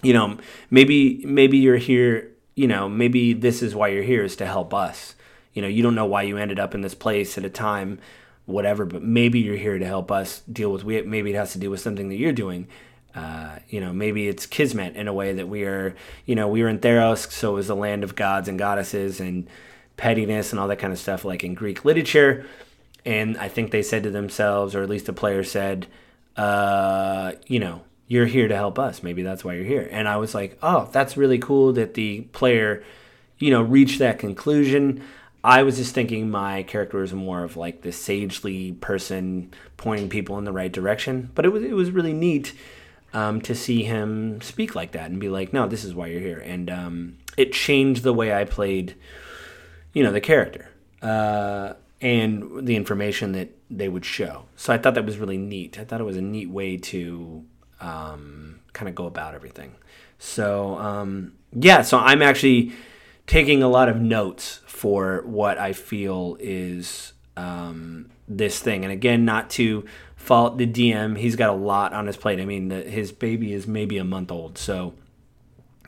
you 0.00 0.12
know, 0.12 0.38
maybe 0.70 1.24
maybe 1.24 1.58
you're 1.58 1.76
here, 1.76 2.30
you 2.54 2.66
know, 2.66 2.88
maybe 2.88 3.32
this 3.32 3.62
is 3.62 3.74
why 3.74 3.88
you're 3.88 4.02
here 4.02 4.24
is 4.24 4.36
to 4.36 4.46
help 4.46 4.74
us. 4.74 5.14
You 5.54 5.62
know, 5.62 5.68
you 5.68 5.82
don't 5.82 5.94
know 5.94 6.06
why 6.06 6.22
you 6.22 6.36
ended 6.36 6.58
up 6.58 6.74
in 6.74 6.80
this 6.80 6.94
place 6.94 7.36
at 7.36 7.44
a 7.44 7.50
time, 7.50 7.98
whatever, 8.46 8.84
but 8.84 9.02
maybe 9.02 9.40
you're 9.40 9.56
here 9.56 9.78
to 9.78 9.86
help 9.86 10.10
us 10.10 10.40
deal 10.52 10.72
with. 10.72 10.84
Maybe 10.84 11.30
it 11.30 11.36
has 11.36 11.52
to 11.52 11.58
do 11.58 11.70
with 11.70 11.80
something 11.80 12.08
that 12.08 12.16
you're 12.16 12.32
doing 12.32 12.68
uh, 13.14 13.58
you 13.68 13.80
know, 13.80 13.92
maybe 13.92 14.28
it's 14.28 14.46
kismet 14.46 14.96
in 14.96 15.08
a 15.08 15.12
way 15.12 15.34
that 15.34 15.48
we 15.48 15.64
are, 15.64 15.94
you 16.24 16.34
know, 16.34 16.48
we 16.48 16.62
were 16.62 16.68
in 16.68 16.78
Theros, 16.78 17.30
so 17.30 17.52
it 17.52 17.54
was 17.54 17.66
the 17.68 17.76
land 17.76 18.04
of 18.04 18.14
gods 18.14 18.48
and 18.48 18.58
goddesses 18.58 19.20
and 19.20 19.46
pettiness 19.96 20.52
and 20.52 20.58
all 20.58 20.68
that 20.68 20.78
kind 20.78 20.92
of 20.92 20.98
stuff, 20.98 21.24
like 21.24 21.44
in 21.44 21.54
Greek 21.54 21.84
literature. 21.84 22.46
And 23.04 23.36
I 23.36 23.48
think 23.48 23.70
they 23.70 23.82
said 23.82 24.04
to 24.04 24.10
themselves, 24.10 24.74
or 24.74 24.82
at 24.82 24.88
least 24.88 25.06
the 25.06 25.12
player 25.12 25.44
said, 25.44 25.86
uh, 26.36 27.32
you 27.46 27.58
know, 27.58 27.82
you're 28.06 28.26
here 28.26 28.48
to 28.48 28.56
help 28.56 28.78
us. 28.78 29.02
Maybe 29.02 29.22
that's 29.22 29.44
why 29.44 29.54
you're 29.54 29.64
here. 29.64 29.88
And 29.90 30.08
I 30.08 30.16
was 30.16 30.34
like, 30.34 30.58
oh, 30.62 30.88
that's 30.92 31.16
really 31.16 31.38
cool 31.38 31.72
that 31.74 31.94
the 31.94 32.22
player, 32.32 32.82
you 33.38 33.50
know, 33.50 33.62
reached 33.62 33.98
that 33.98 34.18
conclusion. 34.18 35.02
I 35.44 35.64
was 35.64 35.76
just 35.76 35.94
thinking 35.94 36.30
my 36.30 36.62
character 36.62 36.98
was 36.98 37.12
more 37.12 37.42
of 37.42 37.56
like 37.56 37.82
this 37.82 37.96
sagely 37.96 38.72
person 38.72 39.52
pointing 39.76 40.08
people 40.08 40.38
in 40.38 40.44
the 40.44 40.52
right 40.52 40.70
direction. 40.70 41.30
But 41.34 41.44
it 41.44 41.48
was 41.48 41.64
it 41.64 41.72
was 41.72 41.90
really 41.90 42.12
neat 42.12 42.54
um, 43.12 43.40
to 43.42 43.54
see 43.54 43.82
him 43.82 44.40
speak 44.40 44.74
like 44.74 44.92
that 44.92 45.10
and 45.10 45.20
be 45.20 45.28
like, 45.28 45.52
no, 45.52 45.66
this 45.66 45.84
is 45.84 45.94
why 45.94 46.06
you're 46.06 46.20
here. 46.20 46.38
And 46.38 46.70
um, 46.70 47.18
it 47.36 47.52
changed 47.52 48.02
the 48.02 48.12
way 48.12 48.32
I 48.32 48.44
played, 48.44 48.94
you 49.92 50.02
know, 50.02 50.12
the 50.12 50.20
character 50.20 50.68
uh, 51.02 51.74
and 52.00 52.66
the 52.66 52.76
information 52.76 53.32
that 53.32 53.50
they 53.70 53.88
would 53.88 54.04
show. 54.04 54.44
So 54.56 54.72
I 54.72 54.78
thought 54.78 54.94
that 54.94 55.04
was 55.04 55.18
really 55.18 55.38
neat. 55.38 55.78
I 55.78 55.84
thought 55.84 56.00
it 56.00 56.04
was 56.04 56.16
a 56.16 56.22
neat 56.22 56.50
way 56.50 56.76
to 56.78 57.44
um, 57.80 58.60
kind 58.72 58.88
of 58.88 58.94
go 58.94 59.06
about 59.06 59.34
everything. 59.34 59.74
So 60.18 60.76
um, 60.76 61.34
yeah, 61.52 61.82
so 61.82 61.98
I'm 61.98 62.22
actually 62.22 62.72
taking 63.26 63.62
a 63.62 63.68
lot 63.68 63.88
of 63.88 64.00
notes 64.00 64.60
for 64.66 65.22
what 65.26 65.58
I 65.58 65.72
feel 65.72 66.36
is 66.40 67.12
um, 67.36 68.10
this 68.28 68.60
thing. 68.60 68.84
And 68.84 68.92
again, 68.92 69.24
not 69.24 69.50
to 69.50 69.84
fault 70.22 70.56
the 70.56 70.66
DM, 70.66 71.18
he's 71.18 71.34
got 71.34 71.50
a 71.50 71.54
lot 71.54 71.92
on 71.92 72.06
his 72.06 72.16
plate. 72.16 72.40
I 72.40 72.44
mean, 72.44 72.68
the, 72.68 72.82
his 72.82 73.10
baby 73.10 73.52
is 73.52 73.66
maybe 73.66 73.98
a 73.98 74.04
month 74.04 74.30
old, 74.30 74.56
so 74.56 74.94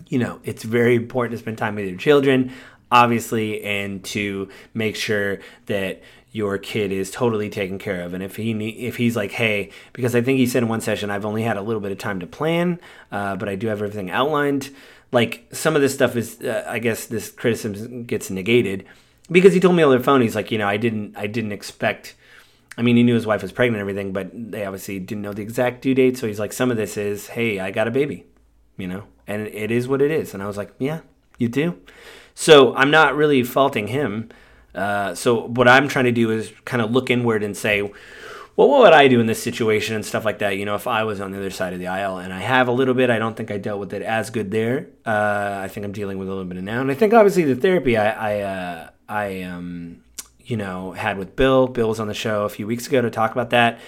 you 0.09 0.19
know 0.19 0.41
it's 0.45 0.65
very 0.65 0.97
important 0.97 1.33
to 1.33 1.39
spend 1.39 1.57
time 1.57 1.77
with 1.77 1.87
your 1.87 1.99
children, 1.99 2.53
obviously, 2.91 3.63
and 3.63 4.05
to 4.07 4.49
make 4.75 4.97
sure 4.97 5.39
that 5.67 6.03
your 6.33 6.59
kid 6.59 6.91
is 6.91 7.13
totally 7.13 7.49
taken 7.49 7.79
care 7.79 8.03
of. 8.03 8.13
And 8.13 8.23
if 8.23 8.35
he 8.35 8.51
if 8.71 8.97
he's 8.97 9.15
like, 9.15 9.31
hey, 9.31 9.71
because 9.93 10.17
I 10.17 10.21
think 10.21 10.39
he 10.39 10.47
said 10.47 10.65
in 10.65 10.69
one 10.69 10.81
session, 10.81 11.11
I've 11.11 11.25
only 11.25 11.45
had 11.45 11.57
a 11.57 11.63
little 11.63 11.81
bit 11.81 11.93
of 11.93 11.99
time 11.99 12.19
to 12.21 12.27
plan, 12.27 12.81
uh, 13.13 13.37
but 13.37 13.49
I 13.49 13.55
do 13.55 13.69
have 13.69 13.81
everything 13.81 14.11
outlined. 14.11 14.71
Like 15.13 15.47
some 15.53 15.77
of 15.77 15.83
this 15.83 15.95
stuff 15.95 16.17
is, 16.17 16.41
uh, 16.41 16.65
I 16.67 16.81
guess, 16.81 17.07
this 17.07 17.31
criticism 17.31 18.03
gets 18.03 18.31
negated 18.31 18.85
because 19.31 19.55
he 19.55 19.61
told 19.61 19.77
me 19.77 19.85
on 19.85 19.97
the 19.97 20.03
phone, 20.03 20.23
he's 20.23 20.35
like, 20.35 20.51
you 20.51 20.59
know, 20.59 20.67
I 20.67 20.77
didn't, 20.77 21.17
I 21.17 21.29
didn't 21.29 21.53
expect. 21.53 22.17
I 22.77 22.83
mean, 22.83 22.97
he 22.97 23.03
knew 23.03 23.15
his 23.15 23.27
wife 23.27 23.43
was 23.43 23.53
pregnant 23.53 23.81
and 23.81 23.89
everything, 23.89 24.13
but 24.13 24.31
they 24.33 24.65
obviously 24.65 24.99
didn't 24.99 25.23
know 25.23 25.33
the 25.33 25.43
exact 25.43 25.83
due 25.83 25.95
date. 25.95 26.19
So 26.19 26.27
he's 26.27 26.41
like, 26.41 26.53
some 26.53 26.71
of 26.71 26.77
this 26.77 26.97
is, 26.97 27.29
hey, 27.29 27.61
I 27.61 27.71
got 27.71 27.87
a 27.87 27.91
baby, 27.91 28.27
you 28.77 28.89
know, 28.89 29.05
and 29.27 29.47
it 29.47 29.71
is 29.71 29.87
what 29.87 30.03
it 30.03 30.11
is. 30.11 30.35
And 30.35 30.43
I 30.43 30.47
was 30.47 30.57
like, 30.57 30.73
yeah, 30.79 31.01
you 31.39 31.49
do. 31.49 31.81
So 32.35 32.75
I'm 32.75 32.91
not 32.91 33.15
really 33.15 33.45
faulting 33.45 33.87
him 33.89 34.31
uh, 34.75 35.15
so 35.15 35.47
what 35.47 35.69
I'm 35.69 35.89
trying 35.89 36.07
to 36.07 36.13
do 36.13 36.31
is 36.31 36.53
kind 36.65 36.83
of 36.83 36.91
look 36.91 37.11
inward 37.11 37.43
and 37.43 37.57
say, 37.57 37.83
well, 37.83 38.69
what 38.69 38.81
would 38.81 38.93
I 38.93 39.09
do 39.09 39.21
in 39.21 39.27
this 39.27 39.43
situation 39.43 39.95
and 39.95 40.05
stuff 40.05 40.25
like 40.25 40.39
that? 40.39 40.57
You 40.57 40.65
know, 40.65 40.75
if 40.75 40.87
I 40.87 41.05
was 41.05 41.21
on 41.21 41.33
the 41.33 41.39
other 41.39 41.51
side 41.51 41.73
of 41.73 41.79
the 41.79 41.89
aisle, 41.89 42.19
and 42.19 42.33
I 42.33 42.41
have 42.41 42.69
a 42.69 42.73
little 42.73 42.95
bit, 42.95 43.11
I 43.11 43.19
don't 43.19 43.37
think 43.37 43.51
I 43.51 43.59
dealt 43.59 43.81
with 43.81 43.93
it 43.93 44.03
as 44.03 44.31
good 44.31 44.51
there. 44.51 44.89
Uh, 45.05 45.61
I 45.63 45.69
think 45.69 45.85
I'm 45.85 45.93
dealing 45.93 46.19
with 46.19 46.29
a 46.29 46.31
little 46.31 46.45
bit 46.45 46.63
now, 46.63 46.81
and 46.81 46.91
I 46.91 46.95
think 46.95 47.13
obviously 47.15 47.45
the 47.45 47.57
therapy 47.57 47.97
I 47.97 48.11
I, 48.11 48.41
uh, 48.41 48.91
I 49.09 49.43
um, 49.43 50.04
you 50.45 50.57
know 50.57 50.93
had 50.93 51.19
with 51.19 51.37
Bill. 51.37 51.67
Bill 51.67 51.89
was 51.89 52.01
on 52.01 52.09
the 52.09 52.15
show 52.15 52.45
a 52.45 52.49
few 52.49 52.67
weeks 52.67 52.87
ago 52.87 53.01
to 53.01 53.11
talk 53.11 53.33
about 53.33 53.51
that, 53.51 53.81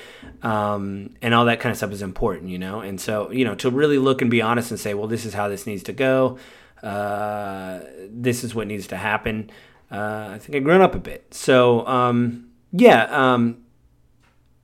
um, 0.43 1.15
and 1.23 1.35
all 1.35 1.45
that 1.47 1.61
kind 1.61 1.71
of 1.71 1.77
stuff 1.77 1.93
is 1.93 2.03
important, 2.03 2.51
you 2.51 2.59
know. 2.59 2.81
And 2.81 3.01
so 3.01 3.31
you 3.31 3.45
know 3.45 3.55
to 3.57 3.71
really 3.71 3.99
look 3.99 4.23
and 4.23 4.31
be 4.31 4.43
honest 4.43 4.71
and 4.71 4.81
say, 4.81 4.95
well, 4.95 5.09
this 5.09 5.25
is 5.25 5.35
how 5.35 5.49
this 5.49 5.67
needs 5.67 5.83
to 5.85 5.93
go. 5.93 6.39
Uh, 6.83 7.81
this 8.09 8.45
is 8.45 8.55
what 8.55 8.67
needs 8.67 8.87
to 8.89 8.97
happen 8.97 9.51
uh, 9.91 10.31
I 10.33 10.39
think 10.39 10.57
I've 10.57 10.65
grown 10.65 10.81
up 10.81 10.95
a 10.95 10.99
bit. 10.99 11.33
So 11.33 11.87
um, 11.87 12.51
yeah, 12.73 13.05
um, 13.05 13.59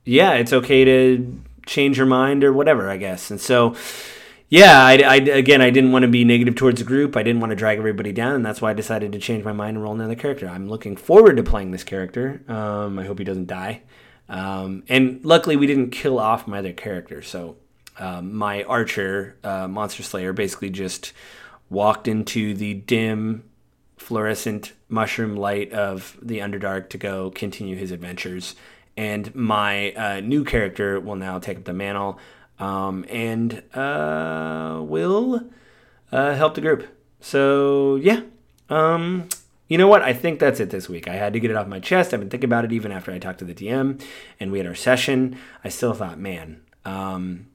yeah, 0.04 0.32
it's 0.34 0.52
okay 0.52 0.84
to 0.84 1.40
change 1.66 1.96
your 1.96 2.06
mind 2.06 2.42
or 2.42 2.52
whatever, 2.52 2.90
I 2.90 2.96
guess. 2.96 3.30
And 3.30 3.40
so 3.40 3.76
yeah, 4.52 4.84
I, 4.84 4.98
I, 4.98 5.14
again, 5.14 5.62
I 5.62 5.70
didn't 5.70 5.92
want 5.92 6.02
to 6.02 6.08
be 6.08 6.26
negative 6.26 6.56
towards 6.56 6.78
the 6.78 6.84
group. 6.84 7.16
I 7.16 7.22
didn't 7.22 7.40
want 7.40 7.52
to 7.52 7.56
drag 7.56 7.78
everybody 7.78 8.12
down, 8.12 8.34
and 8.34 8.44
that's 8.44 8.60
why 8.60 8.68
I 8.68 8.74
decided 8.74 9.10
to 9.12 9.18
change 9.18 9.44
my 9.44 9.52
mind 9.52 9.78
and 9.78 9.82
roll 9.82 9.94
another 9.94 10.14
character. 10.14 10.46
I'm 10.46 10.68
looking 10.68 10.94
forward 10.94 11.38
to 11.38 11.42
playing 11.42 11.70
this 11.70 11.84
character. 11.84 12.42
Um, 12.48 12.98
I 12.98 13.06
hope 13.06 13.16
he 13.18 13.24
doesn't 13.24 13.46
die. 13.46 13.80
Um, 14.28 14.84
and 14.90 15.24
luckily, 15.24 15.56
we 15.56 15.66
didn't 15.66 15.88
kill 15.88 16.18
off 16.18 16.46
my 16.46 16.58
other 16.58 16.74
character. 16.74 17.22
So 17.22 17.56
um, 17.98 18.34
my 18.34 18.62
archer, 18.64 19.38
uh, 19.42 19.68
Monster 19.68 20.02
Slayer, 20.02 20.34
basically 20.34 20.68
just 20.68 21.14
walked 21.70 22.06
into 22.06 22.52
the 22.52 22.74
dim 22.74 23.44
fluorescent 23.96 24.74
mushroom 24.90 25.34
light 25.34 25.72
of 25.72 26.18
the 26.20 26.40
Underdark 26.40 26.90
to 26.90 26.98
go 26.98 27.30
continue 27.30 27.74
his 27.74 27.90
adventures. 27.90 28.54
And 28.98 29.34
my 29.34 29.92
uh, 29.92 30.20
new 30.20 30.44
character 30.44 31.00
will 31.00 31.16
now 31.16 31.38
take 31.38 31.56
up 31.56 31.64
the 31.64 31.72
mantle 31.72 32.18
um, 32.62 33.04
and 33.08 33.60
uh, 33.74 34.80
will 34.84 35.50
uh, 36.12 36.34
help 36.34 36.54
the 36.54 36.60
group. 36.60 36.86
So, 37.20 37.96
yeah. 37.96 38.20
Um, 38.70 39.28
you 39.66 39.76
know 39.78 39.88
what? 39.88 40.02
I 40.02 40.12
think 40.12 40.38
that's 40.38 40.60
it 40.60 40.70
this 40.70 40.88
week. 40.88 41.08
I 41.08 41.14
had 41.14 41.32
to 41.32 41.40
get 41.40 41.50
it 41.50 41.56
off 41.56 41.66
my 41.66 41.80
chest. 41.80 42.14
I've 42.14 42.20
been 42.20 42.30
thinking 42.30 42.48
about 42.48 42.64
it 42.64 42.72
even 42.72 42.92
after 42.92 43.10
I 43.10 43.18
talked 43.18 43.40
to 43.40 43.44
the 43.44 43.54
DM 43.54 44.00
and 44.38 44.52
we 44.52 44.58
had 44.58 44.66
our 44.68 44.76
session. 44.76 45.38
I 45.64 45.70
still 45.70 45.92
thought, 45.92 46.20
man, 46.20 46.62
um, 46.84 47.48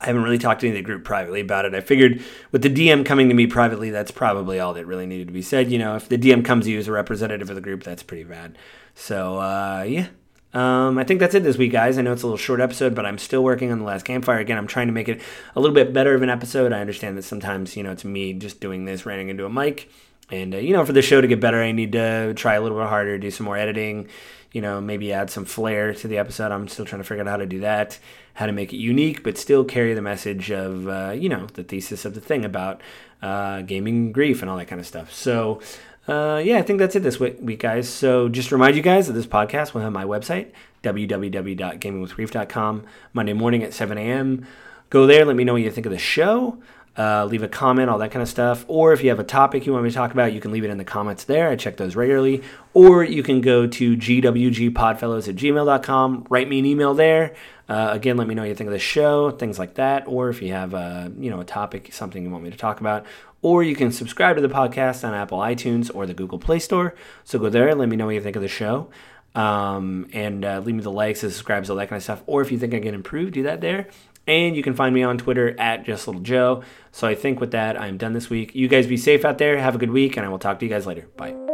I 0.00 0.06
haven't 0.06 0.24
really 0.24 0.38
talked 0.38 0.62
to 0.62 0.66
any 0.66 0.76
of 0.76 0.82
the 0.82 0.86
group 0.86 1.04
privately 1.04 1.40
about 1.40 1.64
it. 1.64 1.72
I 1.72 1.80
figured 1.80 2.24
with 2.50 2.62
the 2.62 2.70
DM 2.70 3.06
coming 3.06 3.28
to 3.28 3.34
me 3.36 3.46
privately, 3.46 3.90
that's 3.90 4.10
probably 4.10 4.58
all 4.58 4.74
that 4.74 4.86
really 4.86 5.06
needed 5.06 5.28
to 5.28 5.32
be 5.32 5.42
said. 5.42 5.70
You 5.70 5.78
know, 5.78 5.94
if 5.94 6.08
the 6.08 6.18
DM 6.18 6.44
comes 6.44 6.64
to 6.64 6.72
you 6.72 6.78
as 6.80 6.88
a 6.88 6.92
representative 6.92 7.50
of 7.50 7.54
the 7.54 7.62
group, 7.62 7.84
that's 7.84 8.02
pretty 8.02 8.24
bad. 8.24 8.58
So, 8.96 9.38
uh, 9.38 9.84
yeah. 9.86 10.08
Um, 10.54 10.98
I 10.98 11.04
think 11.04 11.20
that's 11.20 11.34
it 11.34 11.42
this 11.42 11.56
week, 11.56 11.72
guys. 11.72 11.96
I 11.96 12.02
know 12.02 12.12
it's 12.12 12.22
a 12.22 12.26
little 12.26 12.36
short 12.36 12.60
episode, 12.60 12.94
but 12.94 13.06
I'm 13.06 13.18
still 13.18 13.42
working 13.42 13.72
on 13.72 13.78
the 13.78 13.84
last 13.84 14.04
campfire. 14.04 14.38
Again, 14.38 14.58
I'm 14.58 14.66
trying 14.66 14.88
to 14.88 14.92
make 14.92 15.08
it 15.08 15.20
a 15.56 15.60
little 15.60 15.74
bit 15.74 15.92
better 15.92 16.14
of 16.14 16.22
an 16.22 16.28
episode. 16.28 16.72
I 16.72 16.80
understand 16.80 17.16
that 17.16 17.22
sometimes, 17.22 17.76
you 17.76 17.82
know, 17.82 17.92
it's 17.92 18.04
me 18.04 18.34
just 18.34 18.60
doing 18.60 18.84
this, 18.84 19.06
running 19.06 19.28
into 19.30 19.46
a 19.46 19.50
mic. 19.50 19.90
And, 20.30 20.54
uh, 20.54 20.58
you 20.58 20.72
know, 20.72 20.84
for 20.84 20.92
the 20.92 21.02
show 21.02 21.20
to 21.20 21.26
get 21.26 21.40
better, 21.40 21.62
I 21.62 21.72
need 21.72 21.92
to 21.92 22.34
try 22.34 22.54
a 22.54 22.60
little 22.60 22.78
bit 22.78 22.88
harder, 22.88 23.18
do 23.18 23.30
some 23.30 23.44
more 23.44 23.56
editing, 23.56 24.08
you 24.52 24.60
know, 24.60 24.80
maybe 24.80 25.12
add 25.12 25.30
some 25.30 25.44
flair 25.44 25.94
to 25.94 26.08
the 26.08 26.18
episode. 26.18 26.52
I'm 26.52 26.68
still 26.68 26.84
trying 26.84 27.02
to 27.02 27.08
figure 27.08 27.22
out 27.22 27.28
how 27.28 27.36
to 27.38 27.46
do 27.46 27.60
that, 27.60 27.98
how 28.34 28.46
to 28.46 28.52
make 28.52 28.72
it 28.72 28.78
unique, 28.78 29.22
but 29.22 29.36
still 29.38 29.64
carry 29.64 29.94
the 29.94 30.02
message 30.02 30.50
of, 30.50 30.88
uh, 30.88 31.14
you 31.16 31.28
know, 31.28 31.46
the 31.46 31.64
thesis 31.64 32.04
of 32.04 32.14
the 32.14 32.20
thing 32.20 32.44
about 32.44 32.80
uh, 33.22 33.62
gaming 33.62 34.12
grief 34.12 34.42
and 34.42 34.50
all 34.50 34.56
that 34.58 34.66
kind 34.66 34.80
of 34.80 34.86
stuff. 34.86 35.12
So, 35.12 35.60
uh, 36.08 36.42
yeah, 36.44 36.58
I 36.58 36.62
think 36.62 36.78
that's 36.78 36.96
it 36.96 37.00
this 37.00 37.20
week, 37.20 37.60
guys. 37.60 37.88
So 37.88 38.28
just 38.28 38.52
remind 38.52 38.76
you 38.76 38.82
guys 38.82 39.06
that 39.06 39.12
this 39.12 39.26
podcast 39.26 39.74
will 39.74 39.82
have 39.82 39.92
my 39.92 40.04
website, 40.04 40.48
www.gamingwithgrief.com, 40.82 42.84
Monday 43.12 43.32
morning 43.32 43.62
at 43.62 43.72
7 43.72 43.96
a.m. 43.98 44.44
Go 44.90 45.06
there, 45.06 45.24
let 45.24 45.36
me 45.36 45.44
know 45.44 45.52
what 45.52 45.62
you 45.62 45.70
think 45.70 45.86
of 45.86 45.92
the 45.92 45.98
show 45.98 46.58
uh, 46.96 47.24
leave 47.24 47.42
a 47.42 47.48
comment, 47.48 47.88
all 47.88 47.98
that 47.98 48.10
kind 48.10 48.22
of 48.22 48.28
stuff. 48.28 48.64
Or 48.68 48.92
if 48.92 49.02
you 49.02 49.08
have 49.08 49.18
a 49.18 49.24
topic 49.24 49.64
you 49.64 49.72
want 49.72 49.84
me 49.84 49.90
to 49.90 49.96
talk 49.96 50.12
about, 50.12 50.32
you 50.32 50.40
can 50.40 50.52
leave 50.52 50.64
it 50.64 50.70
in 50.70 50.78
the 50.78 50.84
comments 50.84 51.24
there. 51.24 51.48
I 51.48 51.56
check 51.56 51.76
those 51.76 51.96
regularly. 51.96 52.42
Or 52.74 53.02
you 53.02 53.22
can 53.22 53.40
go 53.40 53.66
to 53.66 53.96
gwgpodfellows 53.96 55.28
at 55.28 55.36
gmail.com, 55.36 56.26
write 56.28 56.48
me 56.48 56.58
an 56.58 56.66
email 56.66 56.94
there. 56.94 57.34
Uh, 57.72 57.90
again, 57.94 58.18
let 58.18 58.28
me 58.28 58.34
know 58.34 58.42
what 58.42 58.48
you 58.48 58.54
think 58.54 58.68
of 58.68 58.74
the 58.74 58.78
show, 58.78 59.30
things 59.30 59.58
like 59.58 59.76
that. 59.76 60.04
Or 60.06 60.28
if 60.28 60.42
you 60.42 60.52
have 60.52 60.74
a, 60.74 61.10
you 61.18 61.30
know, 61.30 61.40
a 61.40 61.44
topic, 61.44 61.90
something 61.90 62.22
you 62.22 62.28
want 62.28 62.44
me 62.44 62.50
to 62.50 62.56
talk 62.56 62.80
about. 62.80 63.06
Or 63.40 63.62
you 63.62 63.74
can 63.74 63.92
subscribe 63.92 64.36
to 64.36 64.42
the 64.42 64.50
podcast 64.50 65.08
on 65.08 65.14
Apple 65.14 65.38
iTunes 65.38 65.90
or 65.94 66.04
the 66.04 66.12
Google 66.12 66.38
Play 66.38 66.58
Store. 66.58 66.94
So 67.24 67.38
go 67.38 67.48
there 67.48 67.74
let 67.74 67.88
me 67.88 67.96
know 67.96 68.04
what 68.04 68.14
you 68.14 68.20
think 68.20 68.36
of 68.36 68.42
the 68.42 68.48
show. 68.48 68.90
Um, 69.34 70.06
and 70.12 70.44
uh, 70.44 70.60
leave 70.62 70.74
me 70.74 70.82
the 70.82 70.92
likes, 70.92 71.22
the 71.22 71.30
subscribes, 71.30 71.70
all 71.70 71.76
that 71.76 71.88
kind 71.88 71.96
of 71.96 72.02
stuff. 72.02 72.22
Or 72.26 72.42
if 72.42 72.52
you 72.52 72.58
think 72.58 72.74
I 72.74 72.80
can 72.80 72.92
improve, 72.92 73.32
do 73.32 73.44
that 73.44 73.62
there. 73.62 73.88
And 74.26 74.54
you 74.54 74.62
can 74.62 74.74
find 74.74 74.94
me 74.94 75.02
on 75.02 75.16
Twitter 75.16 75.58
at 75.58 75.86
Just 75.86 76.06
Little 76.06 76.20
Joe. 76.20 76.64
So 76.90 77.08
I 77.08 77.14
think 77.14 77.40
with 77.40 77.52
that, 77.52 77.80
I'm 77.80 77.96
done 77.96 78.12
this 78.12 78.28
week. 78.28 78.54
You 78.54 78.68
guys 78.68 78.86
be 78.86 78.98
safe 78.98 79.24
out 79.24 79.38
there. 79.38 79.58
Have 79.58 79.76
a 79.76 79.78
good 79.78 79.90
week, 79.90 80.18
and 80.18 80.26
I 80.26 80.28
will 80.28 80.38
talk 80.38 80.58
to 80.58 80.66
you 80.66 80.70
guys 80.70 80.86
later. 80.86 81.08
Bye. 81.16 81.51